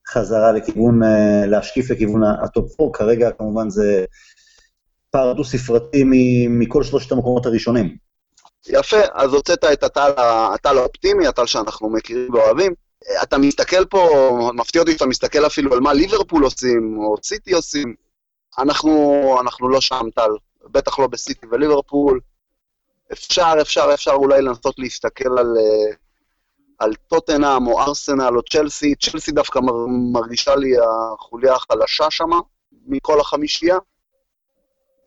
חזרה 0.08 0.52
לכיוון, 0.52 1.02
אה, 1.02 1.46
להשקיף 1.46 1.90
לכיוון 1.90 2.22
ה 2.44 2.53
top 2.53 2.80
4, 2.80 2.92
כרגע 2.98 3.30
כמובן 3.30 3.70
זה 3.70 4.04
פער 5.10 5.32
דו-ספרתי 5.32 6.04
מכל 6.48 6.82
שלושת 6.82 7.12
המקומות 7.12 7.46
הראשונים. 7.46 7.96
יפה, 8.68 9.00
אז 9.14 9.32
הוצאת 9.32 9.64
את 9.64 9.82
הטל, 9.82 10.12
הטל 10.54 10.78
האופטימי, 10.78 11.26
הטל 11.26 11.46
שאנחנו 11.46 11.90
מכירים 11.90 12.34
ואוהבים. 12.34 12.74
אתה 13.22 13.38
מסתכל 13.38 13.84
פה, 13.84 14.08
מפתיע 14.54 14.80
אותי 14.80 14.92
שאתה 14.92 15.06
מסתכל 15.06 15.46
אפילו 15.46 15.72
על 15.72 15.80
מה 15.80 15.92
ליברפול 15.92 16.44
עושים, 16.44 16.98
או 16.98 17.16
סיטי 17.22 17.52
עושים. 17.52 17.94
אנחנו, 18.58 19.36
אנחנו 19.40 19.68
לא 19.68 19.80
שם, 19.80 20.06
טל. 20.14 20.30
בטח 20.70 20.98
לא 20.98 21.06
בסיטי 21.06 21.46
וליברפול. 21.52 22.20
אפשר, 23.12 23.52
אפשר, 23.60 23.90
אפשר 23.94 24.12
אולי 24.12 24.42
לנסות 24.42 24.78
להסתכל 24.78 25.38
על, 25.38 25.56
אה, 25.58 25.94
על 26.78 26.94
טוטנאם 26.94 27.66
או 27.66 27.80
ארסנל 27.80 28.36
או 28.36 28.42
צ'לסי. 28.42 28.94
צ'לסי 28.94 29.32
דווקא 29.32 29.60
מרגישה 30.12 30.56
לי 30.56 30.74
החוליה 30.78 31.54
החלשה 31.54 32.10
שמה 32.10 32.40
מכל 32.86 33.20
החמישייה. 33.20 33.78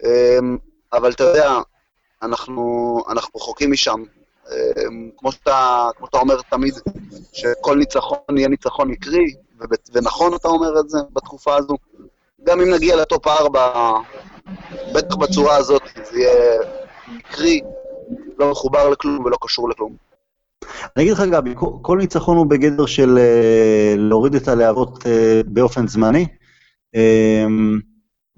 אמ, 0.03 0.57
אבל 0.93 1.11
אתה 1.11 1.23
יודע, 1.23 1.51
אנחנו, 2.21 3.03
אנחנו 3.09 3.39
רחוקים 3.39 3.71
משם. 3.71 4.03
אמ, 4.51 5.09
כמו 5.17 5.31
שאתה, 5.31 5.89
כמו 5.97 6.05
שאתה 6.05 6.17
אומר 6.17 6.41
תמיד, 6.49 6.73
שכל 7.33 7.77
ניצחון 7.77 8.37
יהיה 8.37 8.47
ניצחון 8.47 8.91
מקרי, 8.91 9.35
ונכון 9.91 10.33
אתה 10.35 10.47
אומר 10.47 10.79
את 10.79 10.89
זה 10.89 10.97
בתקופה 11.13 11.55
הזו. 11.55 11.77
גם 12.43 12.61
אם 12.61 12.73
נגיע 12.73 12.95
לטופ 12.95 13.27
4, 13.27 13.93
בטח 14.93 15.15
בצורה 15.15 15.55
הזאת, 15.55 15.81
זה 16.11 16.19
יהיה 16.19 16.59
מקרי, 17.07 17.61
לא 18.39 18.51
מחובר 18.51 18.89
לכלום 18.89 19.25
ולא 19.25 19.37
קשור 19.41 19.69
לכלום. 19.69 19.95
אני 20.95 21.03
אגיד 21.03 21.13
לך, 21.13 21.21
גבי, 21.31 21.53
כל 21.81 21.97
ניצחון 21.97 22.37
הוא 22.37 22.45
בגדר 22.45 22.85
של 22.85 23.17
אה, 23.17 23.93
להוריד 23.97 24.35
את 24.35 24.47
הלהבות 24.47 25.07
אה, 25.07 25.41
באופן 25.45 25.87
זמני, 25.87 26.25
אמ, 26.95 27.79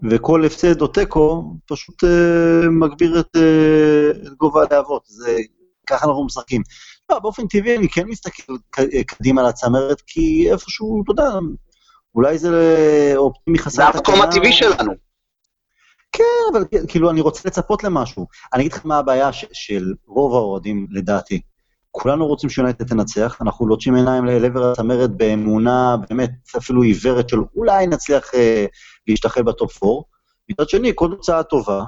וכל 0.10 0.46
הפסד 0.46 0.82
או 0.82 0.88
תיקו 0.88 1.54
פשוט 1.66 2.04
אה, 2.04 2.70
מגביר 2.70 3.20
את, 3.20 3.36
את 4.28 4.34
גובה 4.38 4.64
הלהבות. 4.70 5.02
זה, 5.06 5.38
ככה 5.88 6.08
אנחנו 6.08 6.26
משחקים. 6.26 6.62
לא, 7.12 7.20
באופן 7.20 7.48
טבעי 7.48 7.78
אני 7.78 7.90
כן 7.90 8.08
מסתכל 8.08 8.54
קדימה 9.08 9.44
לצמרת, 9.44 10.02
כי 10.08 10.52
איפשהו, 10.52 11.04
אתה 11.04 11.12
יודע, 11.12 11.30
אולי 12.16 12.38
זה 12.38 13.14
אופטימי 13.16 13.60
חסר... 13.60 13.92
זה 13.92 13.98
המקום 13.98 14.22
הטבעי 14.22 14.54
שלנו. 14.54 15.09
כן, 16.12 16.24
אבל 16.54 16.64
כאילו, 16.88 17.10
אני 17.10 17.22
רוצה 17.22 17.42
לצפות 17.46 17.84
למשהו. 17.84 18.28
אני 18.54 18.62
אגיד 18.62 18.74
לך 18.74 18.86
מה 18.86 18.98
הבעיה 18.98 19.30
של 19.34 19.94
רוב 20.08 20.34
האוהדים, 20.34 20.88
לדעתי. 20.92 21.42
כולנו 21.92 22.28
רוצים 22.28 22.50
שיונייטד 22.50 22.88
תנצח, 22.88 23.38
אנחנו 23.42 23.68
לוטשים 23.68 23.96
עיניים 23.96 24.26
לעבר 24.26 24.72
הצמרת 24.72 25.10
באמונה 25.10 25.96
באמת 26.10 26.32
אפילו 26.58 26.82
עיוורת 26.82 27.30
של 27.30 27.38
אולי 27.56 27.88
נצליח 27.88 28.36
אה, 28.36 28.66
להשתחל 29.08 29.42
בטופ 29.42 29.84
4. 29.84 29.96
מצד 30.50 30.70
שני, 30.70 30.92
כל 30.96 31.10
תוצאה 31.10 31.44
טובה, 31.44 31.84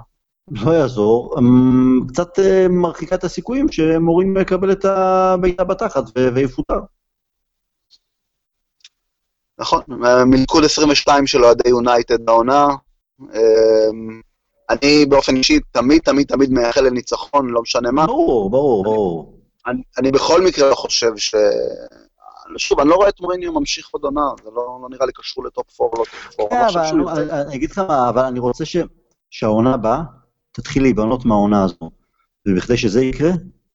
לא 0.51 0.71
יעזור, 0.71 1.35
אמ, 1.39 1.99
קצת 2.07 2.39
אה, 2.39 2.67
מרחיקה 2.69 3.15
את 3.15 3.23
הסיכויים 3.23 3.71
שמוריניו 3.71 4.37
יקבל 4.37 4.71
את 4.71 4.85
הבעיטה 4.85 5.63
בתחת 5.63 6.03
ויפוטר. 6.33 6.79
נכון, 9.59 9.81
מלכוד 10.25 10.63
22 10.63 11.27
של 11.27 11.43
אוהדי 11.43 11.69
יונייטד 11.69 12.29
העונה, 12.29 12.65
אמ, 12.65 12.75
אני 14.69 15.05
באופן 15.05 15.35
אישי 15.35 15.59
תמיד, 15.71 16.01
תמיד, 16.01 16.27
תמיד 16.27 16.51
מייחל 16.51 16.81
לניצחון, 16.81 17.49
לא 17.49 17.61
משנה 17.61 17.91
מה. 17.91 18.05
ברור, 18.05 18.49
ברור, 18.49 18.83
ברור. 18.83 19.37
אני, 19.67 19.81
אני 19.97 20.11
בכל 20.11 20.41
מקרה 20.41 20.69
לא 20.69 20.75
חושב 20.75 21.11
ש... 21.17 21.35
שוב, 22.57 22.79
אני 22.79 22.89
לא 22.89 22.95
רואה 22.95 23.09
את 23.09 23.21
מוריניו 23.21 23.53
ממשיך 23.53 23.87
עוד 23.91 24.03
עונה, 24.03 24.21
זה 24.43 24.49
לא, 24.55 24.79
לא 24.81 24.87
נראה 24.89 25.05
לי 25.05 25.11
קשור 25.15 25.45
ל 25.45 25.54
top 25.54 25.81
4 25.81 25.97
או 25.97 25.99
לא 25.99 26.05
top 26.05 26.39
4. 26.39 26.49
כן, 26.49 26.97
לא 26.97 27.11
אבל 27.11 27.31
אני-. 27.31 27.41
אני 27.41 27.55
אגיד 27.55 27.71
לך 27.71 27.79
מה, 27.79 28.09
אבל 28.09 28.23
אני 28.25 28.39
רוצה 28.39 28.65
ש- 28.65 28.77
שהעונה 29.29 29.73
הבאה 29.73 30.01
תתחיל 30.51 30.83
להיבנות 30.83 31.25
מהעונה 31.25 31.63
הזו. 31.63 31.91
ובכדי 32.47 32.77
שזה 32.77 33.03
יקרה, 33.05 33.31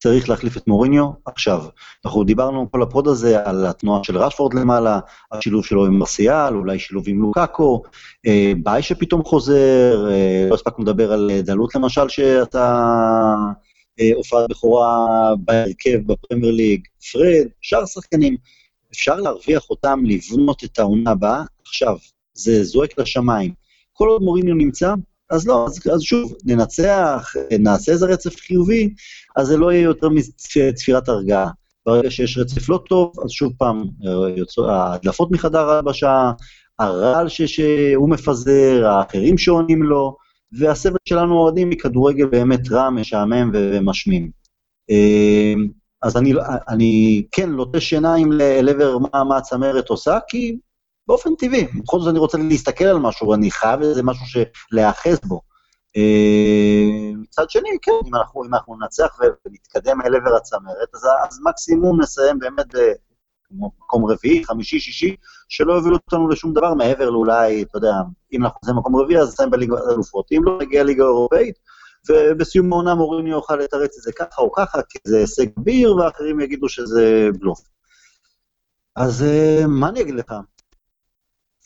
צריך 0.06 0.28
להחליף 0.28 0.56
את 0.56 0.66
מוריניו 0.66 1.10
עכשיו. 1.24 1.64
אנחנו 2.04 2.24
דיברנו 2.24 2.70
כל 2.70 2.82
ה 2.82 2.89
pod 2.89 3.08
הזה 3.08 3.44
על 3.44 3.66
התנועה 3.66 4.04
של 4.04 4.18
רשפורד 4.18 4.54
למעלה, 4.54 5.00
השילוב 5.32 5.64
שלו 5.64 5.86
עם 5.86 5.98
מרסיאל, 5.98 6.54
אולי 6.54 6.78
שילוב 6.78 7.04
עם 7.06 7.22
לוקאקו, 7.22 7.82
אה, 8.26 8.52
ביי 8.62 8.82
שפתאום 8.82 9.24
חוזר, 9.24 10.08
אה, 10.10 10.46
לא 10.50 10.54
הספקנו 10.54 10.84
לדבר 10.84 11.12
על 11.12 11.30
אה, 11.30 11.42
דלות 11.42 11.74
למשל, 11.74 12.08
שעשה 12.08 12.94
אה, 14.00 14.10
הופעת 14.16 14.50
בכורה 14.50 15.06
בהרכב 15.44 15.98
בפרמייר 16.06 16.52
ליג, 16.52 16.80
פרד, 17.12 17.46
שאר 17.62 17.86
שחקנים. 17.86 18.36
אפשר 18.92 19.16
להרוויח 19.16 19.70
אותם, 19.70 20.00
לבנות 20.04 20.64
את 20.64 20.78
העונה 20.78 21.10
הבאה 21.10 21.42
עכשיו. 21.66 21.96
זה 22.34 22.64
זועק 22.64 22.98
לשמיים. 22.98 23.52
כל 23.92 24.08
עוד 24.08 24.22
מוריניו 24.22 24.54
נמצא, 24.54 24.94
אז 25.30 25.46
לא, 25.46 25.66
אז, 25.66 25.80
אז 25.94 26.02
שוב, 26.02 26.34
ננצח, 26.44 27.32
נעשה 27.58 27.92
איזה 27.92 28.06
רצף 28.06 28.36
חיובי, 28.40 28.94
אז 29.36 29.46
זה 29.46 29.56
לא 29.56 29.72
יהיה 29.72 29.82
יותר 29.82 30.08
מצפירת 30.08 31.08
הרגעה. 31.08 31.50
ברגע 31.86 32.10
שיש 32.10 32.38
רצף 32.38 32.68
לא 32.68 32.80
טוב, 32.88 33.12
אז 33.24 33.30
שוב 33.30 33.52
פעם, 33.58 33.84
אה, 34.06 34.72
ההדלפות 34.74 35.30
מחדר 35.30 35.68
ההלבשה, 35.68 36.30
הרעל 36.78 37.28
שהוא 37.28 38.10
מפזר, 38.10 38.86
האחרים 38.86 39.38
שעונים 39.38 39.82
לו, 39.82 40.16
והסבל 40.58 40.96
שלנו 41.08 41.34
האוהדים 41.34 41.70
מכדורגל 41.70 42.26
באמת 42.26 42.72
רע, 42.72 42.90
משעמם 42.90 43.50
ומשמים. 43.54 44.30
אה, 44.90 45.54
אז 46.02 46.16
אני, 46.16 46.32
אני 46.68 47.22
כן 47.32 47.50
לוטש 47.50 47.92
עיניים 47.92 48.32
ל- 48.32 48.42
אל 48.42 48.68
עבר 48.68 48.98
מה, 48.98 49.24
מה 49.24 49.36
הצמרת 49.36 49.88
עושה, 49.88 50.18
כי 50.28 50.56
באופן 51.08 51.34
טבעי, 51.34 51.66
בכל 51.82 52.00
זאת 52.00 52.10
אני 52.10 52.18
רוצה 52.18 52.38
להסתכל 52.38 52.84
על 52.84 52.98
משהו, 52.98 53.34
אני 53.34 53.50
חייב 53.50 53.82
איזה 53.82 54.02
משהו 54.02 54.42
להיאחז 54.72 55.20
בו. 55.24 55.40
אה, 55.96 57.10
מצד 57.22 57.50
שני, 57.50 57.68
כן, 57.82 57.92
אם 58.06 58.14
אנחנו, 58.14 58.44
אם 58.44 58.54
אנחנו 58.54 58.76
ננצח 58.76 59.18
ונתקדם 59.46 60.02
אל 60.02 60.14
עבר 60.14 60.36
הצמרת, 60.36 60.94
אז, 60.94 61.06
אז 61.28 61.40
מקסימום 61.44 62.00
נסיים 62.00 62.38
באמת 62.38 62.66
במקום 63.50 64.04
רביעי, 64.04 64.44
חמישי, 64.44 64.80
שישי, 64.80 65.16
שלא 65.48 65.72
יובילו 65.72 65.96
אותנו 65.96 66.28
לשום 66.28 66.52
דבר 66.52 66.74
מעבר 66.74 67.10
לאולי, 67.10 67.62
אתה 67.62 67.78
יודע, 67.78 67.94
אם 68.32 68.44
אנחנו 68.44 68.60
נסיים 68.62 68.76
במקום 68.76 68.96
רביעי, 68.96 69.20
אז 69.20 69.28
נסיים 69.28 69.50
בליגה 69.50 69.76
האלופות. 69.88 70.26
אם 70.32 70.44
לא 70.44 70.58
נגיע 70.60 70.82
לליגה 70.82 71.04
האירופאית, 71.04 71.54
ובסיום 72.08 72.72
העונה 72.72 72.94
מוריניו 72.94 73.32
יוכל 73.32 73.56
לתרץ 73.56 73.96
את 73.98 74.02
זה 74.02 74.12
ככה 74.12 74.42
או 74.42 74.52
ככה, 74.52 74.82
כי 74.82 74.98
זה 75.04 75.18
הישג 75.18 75.46
ביר, 75.56 75.96
ואחרים 75.96 76.40
יגידו 76.40 76.68
שזה 76.68 77.28
בלוף. 77.40 77.60
אז 78.96 79.22
אה, 79.22 79.66
מה 79.68 79.88
אני 79.88 80.00
אגיד 80.00 80.14
לך? 80.14 80.34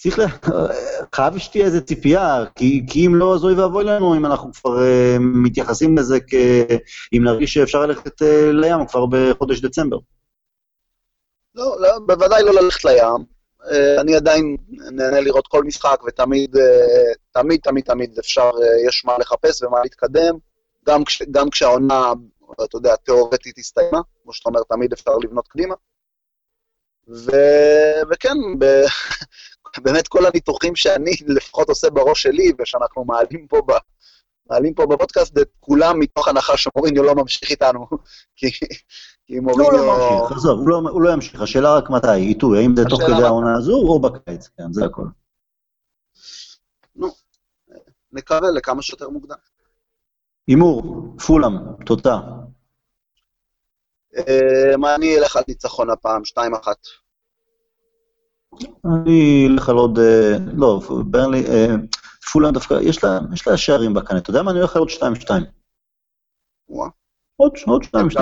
צריך 0.03 0.19
ל... 0.19 0.23
חייב 1.15 1.39
שתהיה 1.39 1.65
איזה 1.65 1.81
ציפייה, 1.81 2.45
כי, 2.55 2.83
כי 2.91 3.07
אם 3.07 3.15
לא, 3.15 3.35
אז 3.35 3.45
אוי 3.45 3.55
ואבוי 3.55 3.85
לנו 3.85 4.17
אם 4.17 4.27
אנחנו 4.27 4.53
כבר 4.53 4.77
uh, 4.77 5.19
מתייחסים 5.19 5.99
לזה 5.99 6.19
כ... 6.21 6.35
אם 7.13 7.25
נרגיש 7.25 7.55
שאפשר 7.55 7.87
ללכת 7.87 8.23
uh, 8.23 8.53
לים 8.53 8.87
כבר 8.87 9.07
בחודש 9.11 9.61
דצמבר. 9.61 9.99
לא, 11.55 11.77
לא, 11.81 11.99
בוודאי 12.07 12.43
לא 12.43 12.63
ללכת 12.63 12.85
לים. 12.85 13.25
אה, 13.71 14.01
אני 14.01 14.17
עדיין 14.17 14.57
נהנה 14.69 15.21
לראות 15.21 15.47
כל 15.47 15.65
משחק, 15.65 16.01
ותמיד, 16.07 16.57
אה, 16.57 17.13
תמיד, 17.33 17.61
תמיד, 17.61 17.85
תמיד 17.85 18.19
אפשר, 18.19 18.51
אה, 18.63 18.89
יש 18.89 19.05
מה 19.05 19.19
לחפש 19.19 19.63
ומה 19.63 19.81
להתקדם. 19.83 20.35
גם, 20.87 21.05
כש, 21.05 21.23
גם 21.31 21.51
כשהעונה, 21.51 22.13
אתה 22.65 22.77
יודע, 22.77 22.97
תיאורטית 22.97 23.59
הסתיימה, 23.59 24.01
כמו 24.23 24.33
שאתה 24.33 24.49
אומר, 24.49 24.61
תמיד 24.69 24.93
אפשר 24.93 25.17
לבנות 25.17 25.49
קדימה. 25.49 25.75
ו, 27.09 27.31
וכן, 28.11 28.37
ב, 28.59 28.65
באמת 29.83 30.09
כל 30.09 30.27
הניתוחים 30.27 30.77
שאני 30.77 31.13
לפחות 31.27 31.69
עושה 31.69 31.91
בראש 31.91 32.23
שלי, 32.23 32.53
ושאנחנו 32.59 33.05
מעלים 33.05 33.47
פה, 33.47 33.63
ב, 33.67 33.73
מעלים 34.51 34.75
פה 34.75 34.87
בפודקאסט, 34.87 35.35
זה 35.35 35.43
כולם 35.61 35.99
מתוך 35.99 36.29
הנחה 36.29 36.57
שמוריניו 36.57 37.03
לא 37.03 37.15
ממשיך 37.15 37.51
איתנו, 37.51 37.87
כי, 38.37 38.51
כי 39.27 39.37
לא, 39.37 39.43
מוריניו... 39.43 39.71
הוא 39.71 39.87
לא 39.87 40.21
ממשיך, 40.21 40.37
עזוב, 40.37 40.59
הוא 40.59 40.69
לא, 40.69 40.77
הוא 40.91 41.03
לא 41.03 41.13
ימשיך, 41.13 41.41
השאלה 41.41 41.77
רק 41.77 41.91
מתי, 41.91 42.17
עיתוי, 42.17 42.59
האם 42.59 42.77
זה 42.77 42.85
תוך 42.85 43.03
כדי. 43.03 43.23
העונה 43.25 43.59
הזו 43.59 43.73
או 43.73 44.01
בקיץ, 44.01 44.49
כן, 44.57 44.73
זה 44.73 44.85
הכל. 44.85 45.05
נקווה 48.13 48.51
לכמה 48.51 48.83
שיותר 48.83 49.09
מוקדם. 49.09 49.37
הימור, 50.47 51.07
פולאם. 51.27 51.53
אה, 54.17 54.77
מה 54.77 54.95
אני 54.95 55.19
אלך 55.19 55.37
על 55.37 55.43
ניצחון 55.49 55.91
הפעם, 55.91 56.23
2-1. 56.23 56.41
אני 58.85 59.47
אלך 59.51 59.69
על 59.69 59.77
עוד, 59.77 59.99
אה, 59.99 60.37
לא, 60.53 60.81
ברנלי, 61.07 61.47
אה, 61.47 61.67
פולאם 62.33 62.53
דווקא, 62.53 62.75
יש 62.83 63.05
לה, 63.05 63.19
יש 63.33 63.49
לה 63.49 63.57
שערים 63.57 63.95
בקנה, 63.95 64.19
אתה 64.19 64.31
יודע 64.31 64.43
מה, 64.43 64.51
אני 64.51 64.59
הולך 64.59 64.77
על 64.77 64.81
עוד 64.81 64.89
2-2. 64.91 65.31
וואה. 66.69 66.89
עוד, 67.37 67.53
עוד 67.67 67.83
2-2. 67.85 68.19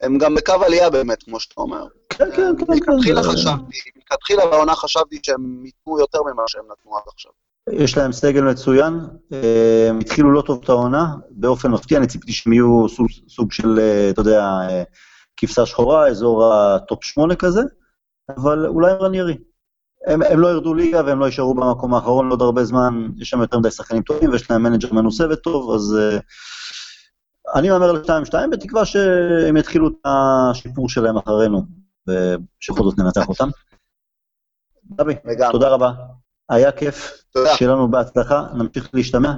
הם 0.00 0.18
גם 0.18 0.34
בקו 0.34 0.52
עלייה 0.66 0.90
באמת, 0.90 1.22
כמו 1.22 1.40
שאתה 1.40 1.60
אומר. 1.60 1.86
כן, 2.08 2.24
כן, 2.30 2.56
כן. 2.58 2.66
כן, 2.66 2.72
מלכתחילה 2.72 3.22
חשבתי, 3.22 3.78
מלכתחילה 3.96 4.46
בעונה 4.46 4.74
חשבתי 4.74 5.18
שהם 5.22 5.62
ייתנו 5.64 5.98
יותר 5.98 6.18
ממה 6.22 6.42
שהם 6.46 6.64
נתנו 6.72 6.96
עד 6.96 7.02
עכשיו. 7.14 7.32
יש 7.70 7.96
להם 7.96 8.12
סגל 8.12 8.42
מצוין, 8.42 9.00
אה, 9.32 9.86
הם 9.90 9.98
התחילו 9.98 10.32
לא 10.32 10.42
טוב 10.42 10.60
את 10.64 10.68
העונה, 10.68 11.06
באופן 11.30 11.70
מפתיע, 11.70 11.98
אני 11.98 12.06
ציפיתי 12.06 12.32
שהם 12.32 12.52
יהיו 12.52 12.86
סוג, 13.28 13.52
של, 13.52 13.80
אתה 14.10 14.20
יודע, 14.20 14.48
כבשה 15.36 15.66
שחורה, 15.66 16.08
אזור 16.08 16.54
ה 16.54 16.66
top 16.66 17.04
8 17.04 17.36
כזה, 17.36 17.60
אבל 18.36 18.66
אולי 18.66 18.92
רניירי. 18.92 19.38
הם, 20.06 20.22
הם 20.22 20.40
לא 20.40 20.48
ירדו 20.48 20.74
ליגה 20.74 21.02
והם 21.06 21.20
לא 21.20 21.24
יישארו 21.24 21.54
במקום 21.54 21.94
האחרון 21.94 22.28
לעוד 22.28 22.42
הרבה 22.42 22.64
זמן, 22.64 23.08
יש 23.18 23.30
שם 23.30 23.40
יותר 23.40 23.58
מדי 23.58 23.70
שחקנים 23.70 24.02
טובים 24.02 24.30
ויש 24.30 24.50
להם 24.50 24.62
מנג'ר 24.62 24.92
מנוסה 24.92 25.24
וטוב, 25.30 25.74
אז 25.74 25.98
אה, 26.00 26.18
אני 27.54 27.70
מהמר 27.70 27.90
על 27.90 28.02
2-2, 28.06 28.34
בתקווה 28.52 28.84
שהם 28.84 29.56
יתחילו 29.56 29.88
את 29.88 29.94
השיפור 30.04 30.88
שלהם 30.88 31.16
אחרינו, 31.16 31.62
ושבכל 32.08 32.84
זאת 32.84 32.98
ננצח 32.98 33.28
אותם. 33.28 33.48
דבי, 34.84 35.14
תודה 35.52 35.68
רבה, 35.68 35.90
היה 36.48 36.72
כיף. 36.72 37.22
שיהיה 37.56 37.70
לנו 37.70 37.90
בהצלחה, 37.90 38.46
נמשיך 38.54 38.90
להשתמע. 38.94 39.34